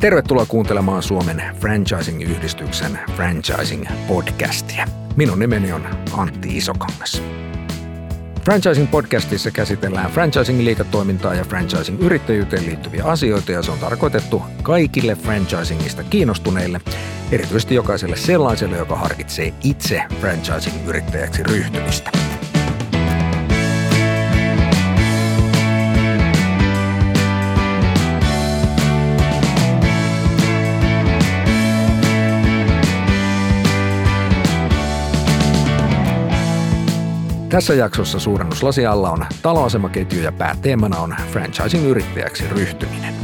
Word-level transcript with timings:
Tervetuloa 0.00 0.46
kuuntelemaan 0.46 1.02
Suomen 1.02 1.42
Franchising-yhdistyksen 1.60 2.98
Franchising-podcastia. 3.16 4.88
Minun 5.16 5.38
nimeni 5.38 5.72
on 5.72 5.86
Antti 6.12 6.56
Isokangas. 6.56 7.22
Franchising-podcastissa 8.44 9.50
käsitellään 9.52 10.10
franchising-liiketoimintaa 10.10 11.34
ja 11.34 11.44
franchising-yrittäjyyteen 11.44 12.66
liittyviä 12.66 13.04
asioita 13.04 13.52
ja 13.52 13.62
se 13.62 13.70
on 13.70 13.78
tarkoitettu 13.78 14.42
kaikille 14.62 15.14
franchisingista 15.14 16.04
kiinnostuneille, 16.04 16.80
erityisesti 17.32 17.74
jokaiselle 17.74 18.16
sellaiselle, 18.16 18.76
joka 18.76 18.96
harkitsee 18.96 19.54
itse 19.64 20.02
franchising-yrittäjäksi 20.20 21.42
ryhtymistä. 21.42 22.10
Tässä 37.48 37.74
jaksossa 37.74 38.18
suurennuslasi 38.20 38.86
alla 38.86 39.10
on 39.10 39.26
taloasemaketju 39.42 40.22
ja 40.22 40.32
pääteemana 40.32 40.98
on 40.98 41.14
franchising-yrittäjäksi 41.32 42.44
ryhtyminen. 42.48 43.14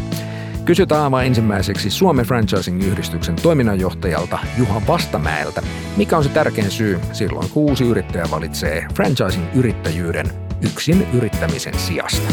Kysytään 0.64 1.02
aivan 1.02 1.26
ensimmäiseksi 1.26 1.90
Suomen 1.90 2.26
Franchising-yhdistyksen 2.26 3.36
toiminnanjohtajalta 3.42 4.38
Juha 4.58 4.82
Vastamäeltä, 4.86 5.62
mikä 5.96 6.16
on 6.16 6.24
se 6.24 6.30
tärkein 6.30 6.70
syy 6.70 7.00
silloin, 7.12 7.50
kun 7.50 7.62
uusi 7.62 7.84
yrittäjä 7.84 8.26
valitsee 8.30 8.86
franchising-yrittäjyyden 8.94 10.26
yksin 10.62 11.06
yrittämisen 11.14 11.78
sijasta. 11.78 12.32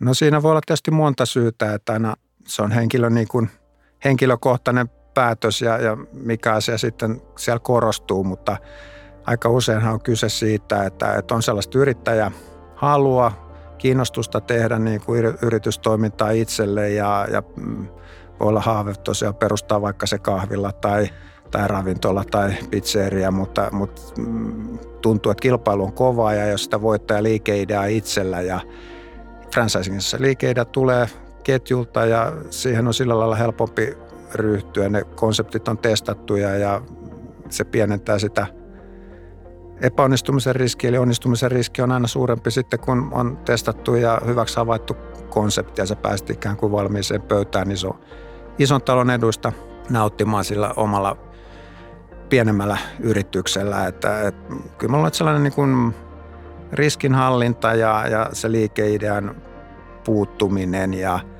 No 0.00 0.14
siinä 0.14 0.42
voi 0.42 0.50
olla 0.50 0.60
tietysti 0.66 0.90
monta 0.90 1.26
syytä, 1.26 1.74
että 1.74 1.92
aina 1.92 2.14
se 2.46 2.62
on 2.62 2.72
henkilö 2.72 3.10
niin 3.10 3.28
kuin 3.28 3.50
henkilökohtainen 4.04 4.88
päätös 5.14 5.62
ja, 5.62 5.78
ja 5.78 5.96
mikä 6.12 6.52
asia 6.52 6.78
sitten 6.78 7.22
siellä 7.38 7.58
korostuu, 7.58 8.24
mutta 8.24 8.56
aika 9.26 9.48
useinhan 9.48 9.92
on 9.92 10.00
kyse 10.00 10.28
siitä, 10.28 10.84
että, 10.84 11.14
että 11.14 11.34
on 11.34 11.42
sellaista 11.42 11.78
yrittäjä 11.78 12.32
halua, 12.74 13.32
kiinnostusta 13.78 14.40
tehdä 14.40 14.78
niin 14.78 15.00
kuin 15.00 15.24
yritystoimintaa 15.42 16.30
itselle 16.30 16.90
ja, 16.90 17.26
ja 17.32 17.42
mm, 17.56 17.86
voi 18.40 18.48
olla 18.48 18.60
haave 18.60 18.94
tosiaan 18.94 19.34
perustaa 19.34 19.82
vaikka 19.82 20.06
se 20.06 20.18
kahvilla 20.18 20.72
tai, 20.72 21.08
tai 21.50 21.68
ravintola 21.68 22.24
tai 22.30 22.54
pizzeria, 22.70 23.30
mutta, 23.30 23.68
mutta 23.72 24.02
mm, 24.18 24.78
tuntuu, 25.02 25.32
että 25.32 25.42
kilpailu 25.42 25.84
on 25.84 25.92
kova 25.92 26.32
ja 26.32 26.46
jos 26.46 26.64
sitä 26.64 26.82
voittaa 26.82 27.22
liikeideaa 27.22 27.84
itsellä 27.84 28.40
ja 28.40 28.60
franchisingissa 29.54 30.16
liikeidea 30.20 30.64
tulee 30.64 31.06
ketjulta 31.42 32.06
ja 32.06 32.32
siihen 32.50 32.86
on 32.86 32.94
sillä 32.94 33.18
lailla 33.18 33.36
helpompi 33.36 33.96
ryhtyä. 34.34 34.88
Ne 34.88 35.04
konseptit 35.04 35.68
on 35.68 35.78
testattuja 35.78 36.56
ja 36.56 36.82
se 37.48 37.64
pienentää 37.64 38.18
sitä 38.18 38.46
epäonnistumisen 39.80 40.56
riskiä, 40.56 40.88
eli 40.88 40.98
onnistumisen 40.98 41.50
riski 41.50 41.82
on 41.82 41.92
aina 41.92 42.06
suurempi 42.06 42.50
sitten, 42.50 42.80
kun 42.80 43.08
on 43.12 43.36
testattu 43.36 43.94
ja 43.94 44.20
hyväksi 44.26 44.56
havaittu 44.56 44.96
konsepti 45.30 45.80
ja 45.80 45.86
se 45.86 45.94
päästi 45.96 46.32
ikään 46.32 46.56
kuin 46.56 46.72
valmiiseen 46.72 47.22
pöytään 47.22 47.70
iso, 47.70 48.00
ison 48.58 48.82
talon 48.82 49.10
eduista 49.10 49.52
nauttimaan 49.90 50.44
sillä 50.44 50.72
omalla 50.76 51.16
pienemmällä 52.28 52.78
yrityksellä. 53.00 53.86
Että, 53.86 54.28
että 54.28 54.54
kyllä 54.78 54.90
mulla 54.90 55.06
on 55.06 55.14
sellainen 55.14 55.42
niin 55.42 55.52
kuin 55.52 55.94
riskinhallinta 56.72 57.74
ja, 57.74 58.06
ja 58.10 58.30
se 58.32 58.52
liikeidean 58.52 59.36
puuttuminen 60.04 60.94
ja– 60.94 61.20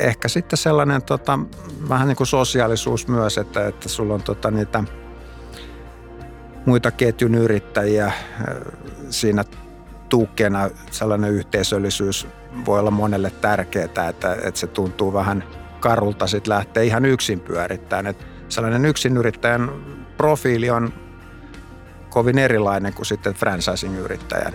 ehkä 0.00 0.28
sitten 0.28 0.56
sellainen 0.56 1.02
tota, 1.02 1.38
vähän 1.88 2.08
niin 2.08 2.16
kuin 2.16 2.26
sosiaalisuus 2.26 3.08
myös, 3.08 3.38
että, 3.38 3.66
että 3.66 3.88
sulla 3.88 4.14
on 4.14 4.22
tota, 4.22 4.50
niitä 4.50 4.84
muita 6.66 6.90
ketjun 6.90 7.34
yrittäjiä 7.34 8.06
äh, 8.06 8.14
siinä 9.10 9.44
tukena. 10.08 10.70
Sellainen 10.90 11.30
yhteisöllisyys 11.30 12.26
voi 12.66 12.80
olla 12.80 12.90
monelle 12.90 13.30
tärkeää, 13.30 13.84
että, 13.84 14.32
että 14.44 14.60
se 14.60 14.66
tuntuu 14.66 15.12
vähän 15.12 15.44
karulta 15.80 16.26
sitten 16.26 16.54
lähteä 16.54 16.82
ihan 16.82 17.04
yksin 17.04 17.40
pyörittämään. 17.40 18.06
Että 18.06 18.24
sellainen 18.48 18.92
yrittäjän 19.18 19.70
profiili 20.16 20.70
on 20.70 20.92
kovin 22.10 22.38
erilainen 22.38 22.94
kuin 22.94 23.06
sitten 23.06 23.34
franchising-yrittäjän. 23.34 24.54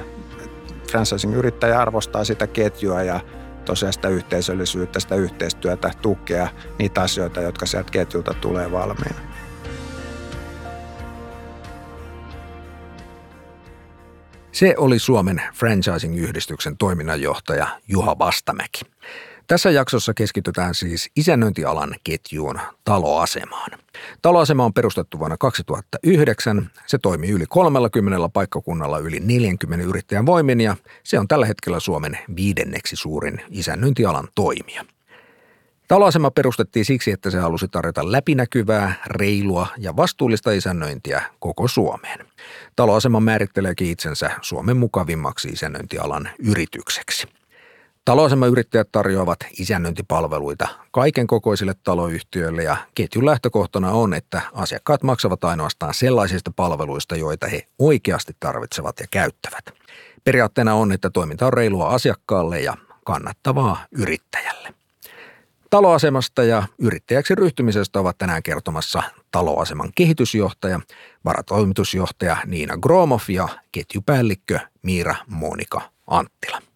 Franchising-yrittäjä 0.92 1.80
arvostaa 1.80 2.24
sitä 2.24 2.48
ketjua 2.48 3.04
ja 3.04 3.20
tosiaan 3.66 3.94
sitä 3.94 4.09
yhteisöllisyyttä, 4.09 5.00
sitä 5.00 5.16
yhteistyötä, 5.16 5.91
tukea 6.01 6.47
niitä 6.79 7.01
asioita, 7.01 7.41
jotka 7.41 7.66
sieltä 7.66 7.91
ketjulta 7.91 8.34
tulee 8.34 8.72
valmiina. 8.72 9.22
Se 14.52 14.75
oli 14.78 15.00
Suomen 15.00 15.41
franchising-yhdistyksen 15.53 16.78
toiminnanjohtaja 16.78 17.68
Juha 17.88 18.19
Vastamäki. 18.19 18.81
Tässä 19.48 19.72
jaksossa 19.72 20.14
keskitytään 20.14 20.76
siis 20.76 21.12
isännöintialan 21.16 21.96
ketjuun 22.04 22.59
taloasemaan. 22.84 23.72
Taloasema 24.22 24.66
on 24.66 24.74
perustettu 24.74 25.20
vuonna 25.20 25.38
2009. 25.38 26.70
Se 26.88 26.98
toimii 26.98 27.30
yli 27.30 27.46
30 27.50 28.30
paikkakunnalla 28.30 29.00
yli 29.00 29.20
40 29.20 29.86
yrittäjän 29.86 30.26
voimin 30.26 30.62
ja 30.62 30.76
se 31.03 31.20
on 31.20 31.28
tällä 31.28 31.46
hetkellä 31.46 31.80
Suomen 31.80 32.20
viidenneksi 32.36 32.96
suurin 32.96 33.42
isännöintialan 33.50 34.28
toimija. 34.36 34.86
Taloasema 35.88 36.32
perustettiin 36.32 36.86
siksi, 36.86 37.12
että 37.12 37.30
se 37.30 37.40
halusi 37.40 37.68
tarjota 37.68 38.12
läpinäkyvää, 38.12 38.94
reilua 39.06 39.68
ja 39.78 39.96
vastuullista 39.96 40.52
isännöintiä 40.52 41.24
koko 41.40 41.68
Suomeen. 41.68 42.26
Taloasema 42.76 43.20
määritteleekin 43.20 43.88
itsensä 43.88 44.32
Suomen 44.42 44.78
mukavimmaksi 44.78 45.48
isännöintialan 45.50 46.30
yritykseksi– 46.40 47.28
Taloasemayrittäjät 48.06 48.90
tarjoavat 48.91 49.38
isännöintipalveluita 49.59 50.68
kaiken 50.91 51.28
kokoisille 51.28 51.74
taloyhtiöille 51.84 52.64
ja 52.64 52.78
ketjun 52.96 53.25
lähtökohtana 53.25 53.91
on, 53.91 54.14
että 54.14 54.41
asiakkaat 54.53 55.03
maksavat 55.03 55.44
ainoastaan 55.44 55.94
sellaisista 55.94 56.52
palveluista, 56.56 57.16
joita 57.16 57.47
he 57.47 57.68
oikeasti 57.80 58.34
tarvitsevat 58.40 59.00
ja 59.00 59.06
käyttävät. 59.12 59.66
Periaatteena 60.24 60.75
on, 60.75 60.91
että 60.91 61.09
toiminta 61.09 61.46
on 61.46 61.53
reilua 61.53 61.90
asiakkaalle 61.90 62.59
ja 62.59 62.78
kannattavaa 63.06 63.86
yrittäjälle. 63.91 64.74
Taloasemasta 65.70 66.44
ja 66.44 66.64
yrittäjäksi 66.80 67.35
ryhtymisestä 67.35 68.00
ovat 68.00 68.18
tänään 68.18 68.44
kertomassa 68.44 69.03
taloaseman 69.31 69.90
kehitysjohtaja, 69.96 70.80
varatoimitusjohtaja 71.25 72.38
Niina 72.46 72.78
Gromov 72.78 73.22
ja 73.30 73.47
ketjupäällikkö 73.72 74.59
Miira 74.81 75.16
Monika 75.28 75.81
Anttila. 76.08 76.72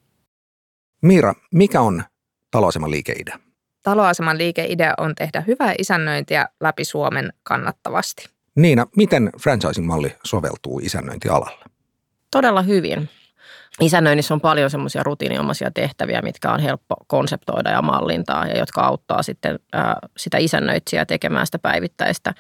Miira, 1.02 1.34
mikä 1.54 1.82
on 1.82 2.04
taloaseman 2.52 2.92
liikeidea? 2.92 3.40
Taloaseman 3.84 4.38
liikeidea 4.38 4.94
on 4.98 5.16
tehdä 5.16 5.44
hyvää 5.48 5.74
isännöintiä 5.78 6.48
läpi 6.62 6.86
Suomen 6.86 7.34
kannattavasti. 7.44 8.30
Niina, 8.56 8.88
miten 8.96 9.30
franchising-malli 9.42 10.16
soveltuu 10.24 10.80
isännöintialalle? 10.80 11.66
Todella 12.32 12.62
hyvin. 12.62 13.10
Isännöinnissä 13.82 14.34
on 14.34 14.42
paljon 14.42 14.70
semmoisia 14.70 15.04
rutiiniomaisia 15.04 15.72
tehtäviä, 15.72 16.22
mitkä 16.22 16.52
on 16.52 16.60
helppo 16.60 16.96
konseptoida 17.08 17.70
ja 17.70 17.82
mallintaa 17.82 18.48
ja 18.48 18.58
jotka 18.58 18.82
auttaa 18.82 19.24
sitten 19.24 19.60
sitä 20.18 20.38
isännöitsijää 20.38 21.06
tekemään 21.06 21.46
sitä 21.46 21.60
päivittäistä 21.60 22.34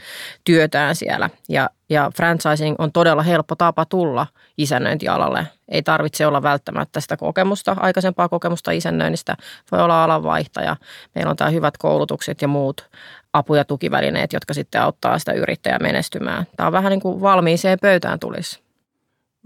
työtään 0.43 0.95
siellä. 0.95 1.29
Ja, 1.49 1.69
ja 1.89 2.11
franchising 2.17 2.75
on 2.77 2.91
todella 2.91 3.23
helppo 3.23 3.55
tapa 3.55 3.85
tulla 3.85 4.27
isännöintialalle. 4.57 5.47
Ei 5.69 5.83
tarvitse 5.83 6.27
olla 6.27 6.43
välttämättä 6.43 7.01
sitä 7.01 7.17
kokemusta, 7.17 7.75
aikaisempaa 7.79 8.29
kokemusta 8.29 8.71
isännöinnistä. 8.71 9.35
Voi 9.71 9.81
olla 9.81 10.03
alanvaihtaja. 10.03 10.75
Meillä 11.15 11.29
on 11.29 11.37
tämä 11.37 11.49
hyvät 11.49 11.77
koulutukset 11.77 12.41
ja 12.41 12.47
muut 12.47 12.89
apu- 13.33 13.55
ja 13.55 13.65
tukivälineet, 13.65 14.33
jotka 14.33 14.53
sitten 14.53 14.81
auttaa 14.81 15.19
sitä 15.19 15.33
yrittäjää 15.33 15.79
menestymään. 15.79 16.45
Tämä 16.55 16.67
on 16.67 16.73
vähän 16.73 16.89
niin 16.89 17.01
kuin 17.01 17.21
valmiiseen 17.21 17.79
pöytään 17.81 18.19
tulisi. 18.19 18.66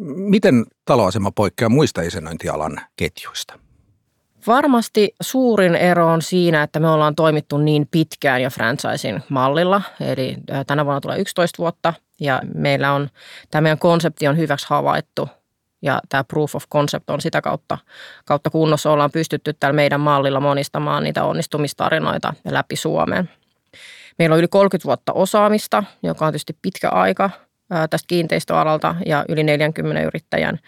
Miten 0.03 0.65
taloasema 0.85 1.31
poikkeaa 1.31 1.69
muista 1.69 2.01
isännöintialan 2.01 2.81
ketjuista? 2.95 3.59
Varmasti 4.47 5.15
suurin 5.21 5.75
ero 5.75 6.07
on 6.07 6.21
siinä, 6.21 6.63
että 6.63 6.79
me 6.79 6.89
ollaan 6.89 7.15
toimittu 7.15 7.57
niin 7.57 7.87
pitkään 7.91 8.41
jo 8.41 8.49
franchising 8.49 9.19
mallilla, 9.29 9.81
eli 9.99 10.37
tänä 10.67 10.85
vuonna 10.85 11.01
tulee 11.01 11.19
11 11.19 11.57
vuotta 11.57 11.93
ja 12.19 12.41
meillä 12.55 12.93
on, 12.93 13.09
tämä 13.51 13.61
meidän 13.61 13.79
konsepti 13.79 14.27
on 14.27 14.37
hyväksi 14.37 14.65
havaittu 14.69 15.29
ja 15.81 16.01
tämä 16.09 16.23
proof 16.23 16.55
of 16.55 16.63
concept 16.73 17.09
on 17.09 17.21
sitä 17.21 17.41
kautta, 17.41 17.77
kautta 18.25 18.49
kunnossa. 18.49 18.91
Ollaan 18.91 19.11
pystytty 19.11 19.53
tällä 19.53 19.73
meidän 19.73 20.01
mallilla 20.01 20.39
monistamaan 20.39 21.03
niitä 21.03 21.23
onnistumistarinoita 21.23 22.33
läpi 22.45 22.75
Suomeen. 22.75 23.29
Meillä 24.19 24.33
on 24.33 24.39
yli 24.39 24.47
30 24.47 24.85
vuotta 24.85 25.13
osaamista, 25.13 25.83
joka 26.03 26.25
on 26.25 26.31
tietysti 26.31 26.57
pitkä 26.61 26.89
aika– 26.89 27.29
tästä 27.89 28.07
kiinteistöalalta 28.07 28.95
ja 29.05 29.25
yli 29.29 29.43
40 29.43 30.01
yrittäjän 30.01 30.59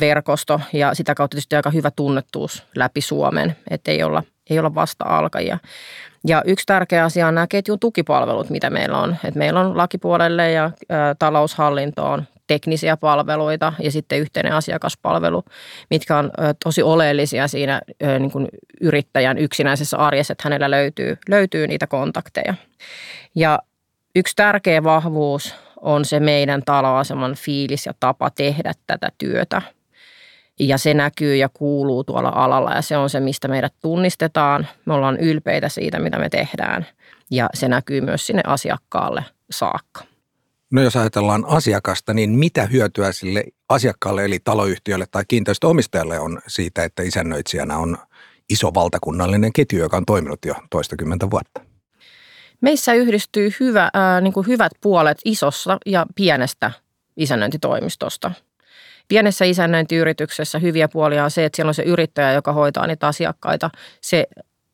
verkosto 0.00 0.60
ja 0.72 0.94
sitä 0.94 1.14
kautta 1.14 1.34
tietysti 1.34 1.56
aika 1.56 1.70
hyvä 1.70 1.90
tunnettuus 1.90 2.66
läpi 2.76 3.00
Suomen, 3.00 3.56
että 3.70 3.90
ei 3.90 4.02
olla, 4.02 4.22
ei 4.50 4.58
olla 4.58 4.74
vasta 4.74 5.04
alkajia. 5.04 5.58
Ja 6.26 6.42
yksi 6.46 6.66
tärkeä 6.66 7.04
asia 7.04 7.28
on 7.28 7.34
nämä 7.34 7.46
ketjun 7.46 7.80
tukipalvelut, 7.80 8.50
mitä 8.50 8.70
meillä 8.70 8.98
on. 8.98 9.16
Et 9.24 9.34
meillä 9.34 9.60
on 9.60 9.76
lakipuolelle 9.76 10.50
ja 10.50 10.70
taloushallintoon 11.18 12.24
teknisiä 12.46 12.96
palveluita 12.96 13.72
ja 13.82 13.90
sitten 13.90 14.18
yhteinen 14.18 14.52
asiakaspalvelu, 14.52 15.44
mitkä 15.90 16.18
on 16.18 16.30
tosi 16.64 16.82
oleellisia 16.82 17.48
siinä 17.48 17.80
niin 18.18 18.30
kuin 18.30 18.48
yrittäjän 18.80 19.38
yksinäisessä 19.38 19.96
arjessa, 19.96 20.32
että 20.32 20.42
hänellä 20.44 20.70
löytyy, 20.70 21.16
löytyy 21.28 21.66
niitä 21.66 21.86
kontakteja. 21.86 22.54
Ja 23.34 23.58
yksi 24.16 24.36
tärkeä 24.36 24.84
vahvuus 24.84 25.54
on 25.80 26.04
se 26.04 26.20
meidän 26.20 26.62
taloaseman 26.64 27.34
fiilis 27.34 27.86
ja 27.86 27.92
tapa 28.00 28.30
tehdä 28.30 28.72
tätä 28.86 29.08
työtä. 29.18 29.62
Ja 30.60 30.78
se 30.78 30.94
näkyy 30.94 31.36
ja 31.36 31.48
kuuluu 31.48 32.04
tuolla 32.04 32.32
alalla 32.34 32.74
ja 32.74 32.82
se 32.82 32.96
on 32.96 33.10
se, 33.10 33.20
mistä 33.20 33.48
meidät 33.48 33.74
tunnistetaan. 33.80 34.68
Me 34.86 34.94
ollaan 34.94 35.16
ylpeitä 35.16 35.68
siitä, 35.68 35.98
mitä 35.98 36.18
me 36.18 36.28
tehdään 36.28 36.86
ja 37.30 37.48
se 37.54 37.68
näkyy 37.68 38.00
myös 38.00 38.26
sinne 38.26 38.42
asiakkaalle 38.46 39.24
saakka. 39.50 40.04
No 40.72 40.82
jos 40.82 40.96
ajatellaan 40.96 41.44
asiakasta, 41.46 42.14
niin 42.14 42.30
mitä 42.30 42.66
hyötyä 42.66 43.12
sille 43.12 43.44
asiakkaalle 43.68 44.24
eli 44.24 44.38
taloyhtiölle 44.38 45.06
tai 45.10 45.22
kiinteistöomistajalle 45.28 46.18
on 46.18 46.40
siitä, 46.46 46.84
että 46.84 47.02
isännöitsijänä 47.02 47.78
on 47.78 47.98
iso 48.50 48.74
valtakunnallinen 48.74 49.52
ketju, 49.52 49.78
joka 49.78 49.96
on 49.96 50.06
toiminut 50.06 50.44
jo 50.44 50.54
toistakymmentä 50.70 51.30
vuotta? 51.30 51.69
Meissä 52.60 52.94
yhdistyy 52.94 53.52
hyvä, 53.60 53.90
ää, 53.94 54.20
niin 54.20 54.32
kuin 54.32 54.46
hyvät 54.46 54.72
puolet 54.80 55.18
isossa 55.24 55.78
ja 55.86 56.06
pienestä 56.14 56.70
isännöintitoimistosta. 57.16 58.30
Pienessä 59.08 59.44
isännöintiyrityksessä 59.44 60.58
hyviä 60.58 60.88
puolia 60.88 61.24
on 61.24 61.30
se, 61.30 61.44
että 61.44 61.56
siellä 61.56 61.70
on 61.70 61.74
se 61.74 61.82
yrittäjä, 61.82 62.32
joka 62.32 62.52
hoitaa 62.52 62.86
niitä 62.86 63.06
asiakkaita. 63.06 63.70
Se 64.00 64.26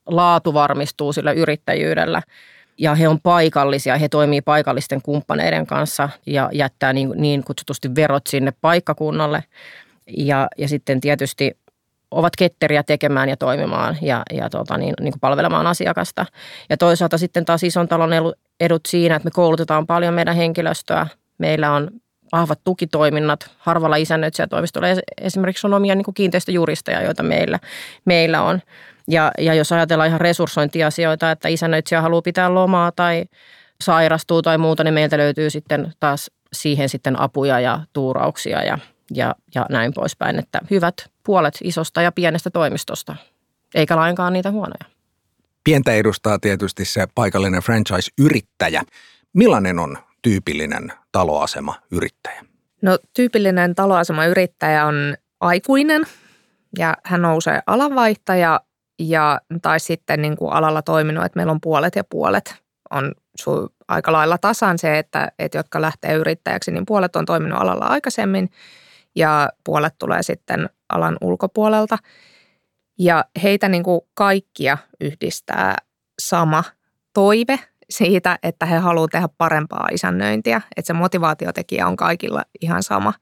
laatu 0.07 0.55
varmistuu 0.55 1.13
sillä 1.13 1.33
yrittäjyydellä 1.33 2.23
ja 2.79 2.95
he 2.95 3.09
on 3.09 3.21
paikallisia, 3.21 3.97
he 3.97 4.09
toimii 4.09 4.43
paikallisten 4.43 5.03
kumppaneiden 5.03 5.67
kanssa 5.67 6.09
ja 6.27 6.51
jättää 6.53 6.93
niin, 6.93 7.13
niin 7.15 7.45
kutsutusti 7.45 7.95
verot 7.95 8.27
sinne 8.27 8.53
paikkakunnalle. 8.61 9.45
Ja, 10.17 10.49
ja 10.59 10.69
sitten 10.69 11.01
tietysti 11.01 11.57
ovat 12.11 12.37
ketteriä 12.39 12.83
tekemään 12.83 13.29
ja 13.29 13.37
toimimaan 13.37 13.97
ja, 14.03 14.23
ja 14.33 14.51
tota, 14.51 14.79
niin, 14.79 14.95
niin 15.01 15.13
kuin 15.13 15.21
palvelemaan 15.21 15.67
asiakasta. 15.67 16.27
Ja 16.71 16.77
toisaalta 16.77 17.19
sitten 17.19 17.45
taas 17.45 17.63
ison 17.63 17.89
talon 17.89 18.11
edut 18.61 18.83
siinä, 18.89 19.17
että 19.17 19.27
me 19.27 19.31
koulutetaan 19.31 19.87
paljon 19.87 20.15
meidän 20.15 20.37
henkilöstöä. 20.37 21.07
Meillä 21.39 21.73
on 21.73 21.91
vahvat 22.33 22.61
tukitoiminnat. 22.65 23.51
Harvalla 23.59 23.97
isännöitsijätoimistolla 23.97 24.89
esimerkiksi 25.21 25.67
on 25.67 25.75
omia 25.75 25.95
niin 25.95 26.05
kuin 26.05 26.15
kiinteistöjuristeja, 26.15 27.03
joita 27.03 27.23
meillä, 27.23 27.59
meillä 28.05 28.43
on. 28.43 28.61
Ja, 29.09 29.31
ja 29.39 29.55
jos 29.55 29.73
ajatellaan 29.73 30.09
ihan 30.09 30.21
resurssointiasioita, 30.21 31.31
että 31.31 31.49
isännöitsijä 31.49 32.01
haluaa 32.01 32.23
pitää 32.23 32.55
lomaa 32.55 32.93
tai 32.93 33.25
sairastuu 33.81 34.43
tai 34.43 34.59
muuta, 34.59 34.85
niin 34.85 34.95
meiltä 34.95 35.19
löytyy 35.19 35.51
sitten 35.51 35.93
taas 36.01 36.31
siihen 36.53 36.89
sitten 36.89 37.21
apuja 37.21 37.61
ja 37.61 37.81
tuurauksia 37.93 38.65
ja, 38.65 38.79
ja, 39.15 39.35
ja 39.55 39.67
näin 39.71 39.95
poispäin. 39.95 40.39
Että 40.39 40.61
hyvät 40.71 40.95
puolet 41.27 41.55
isosta 41.65 42.03
ja 42.03 42.13
pienestä 42.13 42.51
toimistosta, 42.51 43.17
eikä 43.75 43.97
lainkaan 43.97 44.33
niitä 44.33 44.51
huonoja. 44.51 44.97
Pientä 45.65 45.93
edustaa 45.93 46.39
tietysti 46.39 46.85
se 46.85 47.07
paikallinen 47.15 47.63
franchise-yrittäjä. 47.63 48.83
Millainen 49.33 49.79
on 49.79 49.99
tyypillinen 50.23 50.93
taloasema 51.13 51.75
yrittäjä? 51.91 52.45
No 52.83 52.99
tyypillinen 53.15 53.75
taloasema 53.75 54.27
yrittäjä 54.27 54.87
on 54.87 55.17
aikuinen 55.41 56.03
ja 56.79 56.97
hän 57.05 57.23
nousee 57.23 57.61
alanvaihtaja 57.67 58.61
ja, 58.99 59.41
tai 59.63 59.81
sitten 59.81 60.23
niin 60.23 60.37
kuin 60.37 60.53
alalla 60.53 60.83
toiminut, 60.83 61.25
että 61.25 61.37
meillä 61.37 61.53
on 61.53 61.61
puolet 61.61 61.97
ja 61.97 62.05
puolet. 62.05 62.55
On 62.91 63.13
su, 63.41 63.69
aika 63.89 64.13
lailla 64.13 64.39
tasan 64.39 64.79
se, 64.79 64.99
että, 64.99 65.33
että 65.39 65.59
jotka 65.59 65.81
lähtee 65.81 66.15
yrittäjäksi, 66.15 66.71
niin 66.71 66.87
puolet 66.87 67.17
on 67.17 67.25
toiminut 67.25 67.61
alalla 67.61 67.85
aikaisemmin 67.85 68.51
ja 69.17 69.49
puolet 69.65 69.95
tulee 69.99 70.23
sitten 70.23 70.69
alan 70.89 71.17
ulkopuolelta. 71.21 71.99
Ja 72.99 73.25
heitä 73.43 73.69
niin 73.69 73.83
kuin 73.83 74.01
kaikkia 74.15 74.79
yhdistää 75.01 75.77
sama 76.19 76.65
toive 77.13 77.59
siitä, 77.91 78.39
että 78.43 78.67
he 78.67 78.77
haluavat 78.77 79.11
tehdä 79.11 79.29
parempaa 79.39 79.89
isännöintiä. 79.93 80.63
Että 80.77 80.87
se 80.87 80.93
motivaatiotekijä 80.93 81.87
on 81.87 81.97
kaikilla 81.97 82.43
ihan 82.61 82.83
sama. 82.83 83.13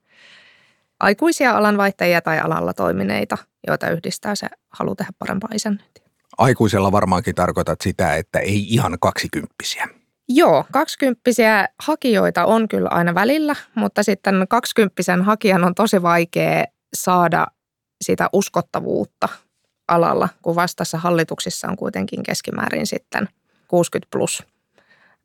Aikuisia 0.99 1.57
alanvaihtajia 1.57 2.21
tai 2.21 2.39
alalla 2.39 2.73
toimineita, 2.73 3.37
joita 3.67 3.89
yhdistää 3.89 4.35
se 4.35 4.47
halu 4.69 4.95
tehdä 4.95 5.11
parempaa 5.19 5.49
isännöintiä. 5.53 6.05
Aikuisella 6.37 6.91
varmaankin 6.91 7.35
tarkoitat 7.35 7.81
sitä, 7.81 8.15
että 8.15 8.39
ei 8.39 8.73
ihan 8.73 8.97
kaksikymppisiä. 9.01 9.87
Joo, 10.29 10.65
kaksikymppisiä 10.71 11.67
hakijoita 11.79 12.45
on 12.45 12.67
kyllä 12.67 12.89
aina 12.89 13.15
välillä, 13.15 13.55
mutta 13.75 14.03
sitten 14.03 14.45
kaksikymppisen 14.49 15.21
hakijan 15.21 15.63
on 15.63 15.75
tosi 15.75 16.01
vaikea 16.01 16.63
saada 16.95 17.47
sitä 18.05 18.29
uskottavuutta 18.33 19.29
alalla, 19.87 20.29
kun 20.41 20.55
vastassa 20.55 20.97
hallituksissa 20.97 21.67
on 21.67 21.75
kuitenkin 21.75 22.23
keskimäärin 22.23 22.87
sitten 22.87 23.27
60 23.67 24.07
plus 24.11 24.43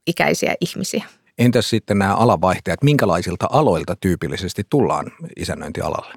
ikäisiä 0.06 0.54
ihmisiä. 0.60 1.04
Entäs 1.38 1.70
sitten 1.70 1.98
nämä 1.98 2.14
alavaihteet, 2.14 2.82
minkälaisilta 2.82 3.46
aloilta 3.50 3.96
tyypillisesti 4.00 4.62
tullaan 4.70 5.06
isännöintialalle? 5.36 6.14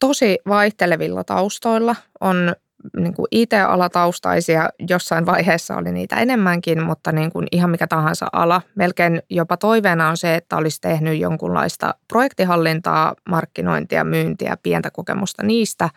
Tosi 0.00 0.38
vaihtelevilla 0.48 1.24
taustoilla 1.24 1.96
on 2.20 2.56
niin 2.96 3.14
kuin 3.14 3.26
IT-alataustaisia, 3.30 4.68
jossain 4.88 5.26
vaiheessa 5.26 5.76
oli 5.76 5.92
niitä 5.92 6.16
enemmänkin, 6.16 6.82
mutta 6.82 7.12
niin 7.12 7.32
kuin 7.32 7.46
ihan 7.52 7.70
mikä 7.70 7.86
tahansa 7.86 8.26
ala. 8.32 8.62
Melkein 8.74 9.22
jopa 9.30 9.56
toiveena 9.56 10.08
on 10.08 10.16
se, 10.16 10.34
että 10.34 10.56
olisi 10.56 10.80
tehnyt 10.80 11.18
jonkunlaista 11.18 11.94
projektihallintaa, 12.08 13.14
markkinointia, 13.28 14.04
myyntiä, 14.04 14.56
pientä 14.62 14.90
kokemusta 14.90 15.42
niistä, 15.42 15.90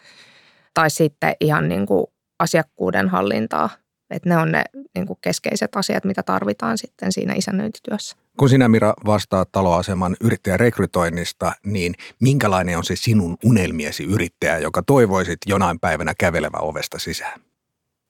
tai 0.73 0.89
sitten 0.89 1.35
ihan 1.41 1.69
niin 1.69 1.85
kuin 1.85 2.05
asiakkuuden 2.39 3.09
hallintaa 3.09 3.69
että 4.13 4.29
ne 4.29 4.37
on 4.37 4.51
ne 4.51 4.63
niin 4.95 5.07
kuin 5.07 5.19
keskeiset 5.21 5.75
asiat, 5.75 6.05
mitä 6.05 6.23
tarvitaan 6.23 6.77
sitten 6.77 7.11
siinä 7.11 7.33
isännöintityössä. 7.33 8.15
Kun 8.37 8.49
sinä 8.49 8.67
Mira 8.67 8.93
vastaat 9.05 9.51
taloaseman 9.51 10.15
yrittäjärekrytoinnista, 10.21 11.51
niin 11.65 11.93
minkälainen 12.19 12.77
on 12.77 12.83
se 12.83 12.95
sinun 12.95 13.37
unelmiesi 13.45 14.03
yrittäjä, 14.03 14.57
joka 14.57 14.83
toivoisit 14.83 15.37
jonain 15.45 15.79
päivänä 15.79 16.13
kävelevä 16.17 16.57
ovesta 16.57 16.99
sisään? 16.99 17.41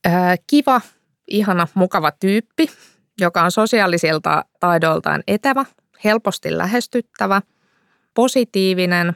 Ää, 0.06 0.36
kiva, 0.48 0.82
ihana, 1.27 1.68
mukava 1.74 2.12
tyyppi, 2.12 2.70
joka 3.22 3.44
on 3.44 3.51
sosiaalisilta 3.51 4.46
taidoiltaan 4.60 5.24
etävä, 5.27 5.66
helposti 6.04 6.58
lähestyttävä, 6.58 7.42
positiivinen 8.13 9.13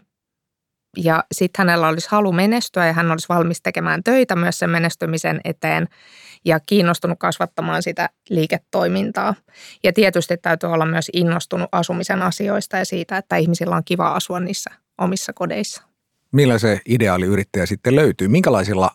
ja 0.97 1.23
sitten 1.31 1.67
hänellä 1.67 1.87
olisi 1.87 2.07
halu 2.11 2.31
menestyä 2.31 2.85
ja 2.85 2.93
hän 2.93 3.11
olisi 3.11 3.29
valmis 3.29 3.61
tekemään 3.61 4.03
töitä 4.03 4.35
myös 4.35 4.59
sen 4.59 4.69
menestymisen 4.69 5.41
eteen– 5.43 5.87
ja 6.45 6.59
kiinnostunut 6.59 7.19
kasvattamaan 7.19 7.83
sitä 7.83 8.09
liiketoimintaa. 8.29 9.35
Ja 9.83 9.93
tietysti 9.93 10.37
täytyy 10.37 10.71
olla 10.71 10.85
myös 10.85 11.09
innostunut 11.13 11.69
asumisen 11.71 12.21
asioista 12.21 12.77
ja 12.77 12.85
siitä, 12.85 13.17
että 13.17 13.35
ihmisillä 13.35 13.75
on 13.75 13.83
kiva 13.85 14.07
asua 14.07 14.39
niissä 14.39 14.69
omissa 14.97 15.33
kodeissa. 15.33 15.83
Millä 16.31 16.59
se 16.59 16.81
ideaali 16.85 17.25
yrittäjä 17.25 17.65
sitten 17.65 17.95
löytyy? 17.95 18.27
Minkälaisilla 18.27 18.91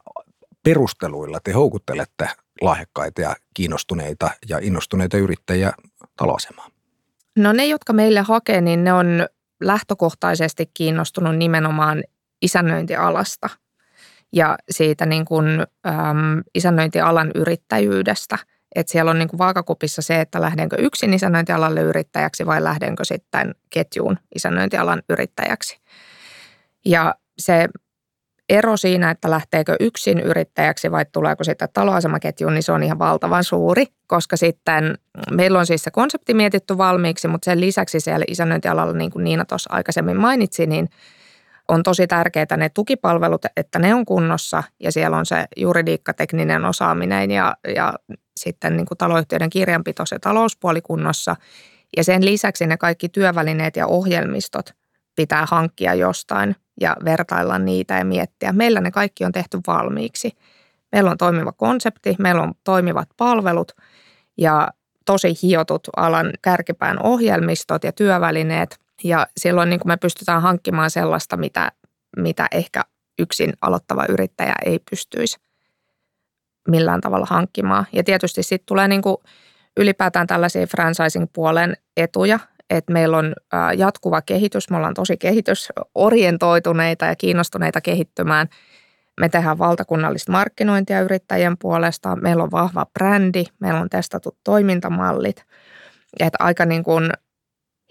perusteluilla 0.63 1.41
te 1.45 1.53
houkuttelette 1.53 2.29
lahjakkaita 2.61 3.21
ja 3.21 3.37
kiinnostuneita 3.55 4.31
ja 4.49 4.59
innostuneita 4.63 5.17
yrittäjiä 5.17 5.73
taloasemaan? 6.17 6.73
No 7.37 7.53
ne, 7.53 7.67
jotka 7.67 7.93
meille 7.93 8.21
hakee, 8.21 8.61
niin 8.61 8.85
ne 8.85 8.93
on 8.93 9.27
lähtökohtaisesti 9.67 10.71
kiinnostunut 10.75 11.37
nimenomaan 11.37 12.05
isännöintialasta– 12.43 13.51
ja 14.33 14.59
siitä 14.71 15.07
niin 15.07 15.25
kuin, 15.25 15.47
äm, 15.87 16.43
isännöintialan 16.55 17.31
yrittäjyydestä. 17.35 18.39
Että 18.75 18.93
siellä 18.93 19.11
on 19.11 19.19
niin 19.19 19.29
kuin 19.29 19.39
vaakakupissa 19.39 20.03
se, 20.03 20.21
että 20.21 20.41
lähdenkö 20.41 20.77
yksin 20.79 21.15
isännöintialalle 21.15 21.81
yrittäjäksi 21.81 22.47
vai 22.47 22.65
lähdenkö 22.65 23.05
sitten 23.05 23.55
ketjuun 23.71 24.19
isännöintialan 24.35 25.03
yrittäjäksi. 25.09 25.81
Ja 26.85 27.15
se 27.39 27.69
ero 28.53 28.77
siinä, 28.77 29.11
että 29.11 29.31
lähteekö 29.31 29.77
yksin 29.81 30.21
yrittäjäksi 30.21 30.91
vai 30.91 31.05
tuleeko 31.13 31.45
sitten 31.45 31.69
taloasemaketjuun, 31.73 32.55
niin 32.55 32.63
se 32.63 32.73
on 32.73 32.83
ihan 32.83 32.99
valtavan 32.99 33.45
suuri, 33.45 33.87
koska 34.07 34.37
sitten 34.37 34.99
meillä 35.31 35.59
on 35.59 35.67
siis 35.67 35.83
se 35.83 35.91
konsepti 35.91 36.35
mietitty 36.35 36.79
valmiiksi, 36.79 37.29
mutta 37.29 37.45
sen 37.45 37.61
lisäksi 37.61 38.01
siellä 38.01 38.25
isännöintialalla, 38.29 38.93
niin 38.93 39.11
kuin 39.11 39.25
Niina 39.25 39.45
tuossa 39.45 39.71
aikaisemmin 39.73 40.17
mainitsi, 40.17 40.67
niin– 40.67 40.89
on 41.69 41.83
tosi 41.83 42.07
tärkeää 42.07 42.57
ne 42.57 42.69
tukipalvelut, 42.69 43.45
että 43.57 43.79
ne 43.79 43.95
on 43.95 44.05
kunnossa 44.05 44.63
ja 44.81 44.93
siellä 44.93 45.17
on 45.17 45.27
se 45.27 45.45
juridiikka, 45.57 46.15
tekninen 46.15 46.65
osaaminen 46.65 47.31
ja, 47.31 47.57
ja 47.75 47.95
sitten 48.37 48.77
niin 48.77 48.87
kuin 48.87 48.99
taloyhtiöiden 48.99 49.51
kirjanpito, 49.51 50.07
se 50.07 50.19
talouspuoli 50.19 50.81
kunnossa. 50.81 51.37
Ja 51.97 52.05
sen 52.05 52.25
lisäksi 52.25 52.67
ne 52.67 52.77
kaikki 52.77 53.09
työvälineet 53.09 53.77
ja 53.77 53.87
ohjelmistot 53.87 54.71
pitää 55.17 55.47
hankkia 55.51 55.95
jostain, 55.95 56.57
ja 56.81 56.97
vertailla 57.05 57.59
niitä 57.59 57.99
ja 57.99 58.05
miettiä. 58.05 58.53
Meillä 58.53 58.81
ne 58.81 58.91
kaikki 58.91 59.25
on 59.25 59.33
tehty 59.33 59.61
valmiiksi. 59.67 60.33
Meillä 60.93 61.11
on 61.11 61.19
toimiva 61.19 61.53
konsepti, 61.53 62.17
meillä 62.19 62.43
on 62.43 62.55
toimivat 62.65 63.09
palvelut 63.17 63.73
ja 64.39 64.69
tosi 65.07 65.35
hiotut 65.43 65.89
alan 65.97 66.31
kärkipään 66.43 67.03
ohjelmistot 67.03 67.85
ja 67.85 67.93
työvälineet. 67.93 68.79
Ja 69.05 69.27
silloin 69.37 69.71
niin 69.71 69.81
kuin 69.81 69.91
me 69.91 69.97
pystytään 69.97 70.43
hankkimaan 70.43 70.91
sellaista, 70.91 71.37
mitä, 71.37 71.73
mitä 72.17 72.47
ehkä 72.53 72.83
yksin 73.19 73.53
aloittava 73.61 74.07
yrittäjä 74.09 74.55
ei 74.65 74.79
pystyisi 74.91 75.39
millään 76.69 77.01
tavalla 77.01 77.27
hankkimaan. 77.31 77.87
Ja 77.93 78.05
tietysti 78.05 78.43
sitten 78.43 78.67
tulee 78.67 78.89
niin 78.89 79.03
kuin 79.03 79.17
ylipäätään 79.77 80.27
tällaisia 80.27 80.67
franchising-puolen 80.67 81.77
etuja, 81.97 82.39
että 82.77 82.93
meillä 82.93 83.17
on 83.17 83.35
jatkuva 83.77 84.23
kehitys, 84.23 84.71
me 84.71 84.77
ollaan 84.77 84.95
tosi 84.95 85.17
kehitysorientoituneita 85.17 87.07
ja 87.07 87.17
kiinnostuneita 87.17 87.81
kehittymään. 87.81 88.49
Me 89.21 89.29
tehdään 89.29 89.59
valtakunnallista 89.59 90.33
markkinointia 90.33 91.01
yrittäjien 91.01 91.59
puolesta, 91.59 92.17
meillä 92.17 92.43
on 92.43 92.51
vahva 92.51 92.87
brändi, 92.93 93.45
meillä 93.61 93.81
on 93.81 93.91
testatut 93.91 94.37
toimintamallit. 94.45 95.45
Että 96.21 96.37
aika 96.41 96.67
niin 96.67 96.85
kuin 96.85 97.11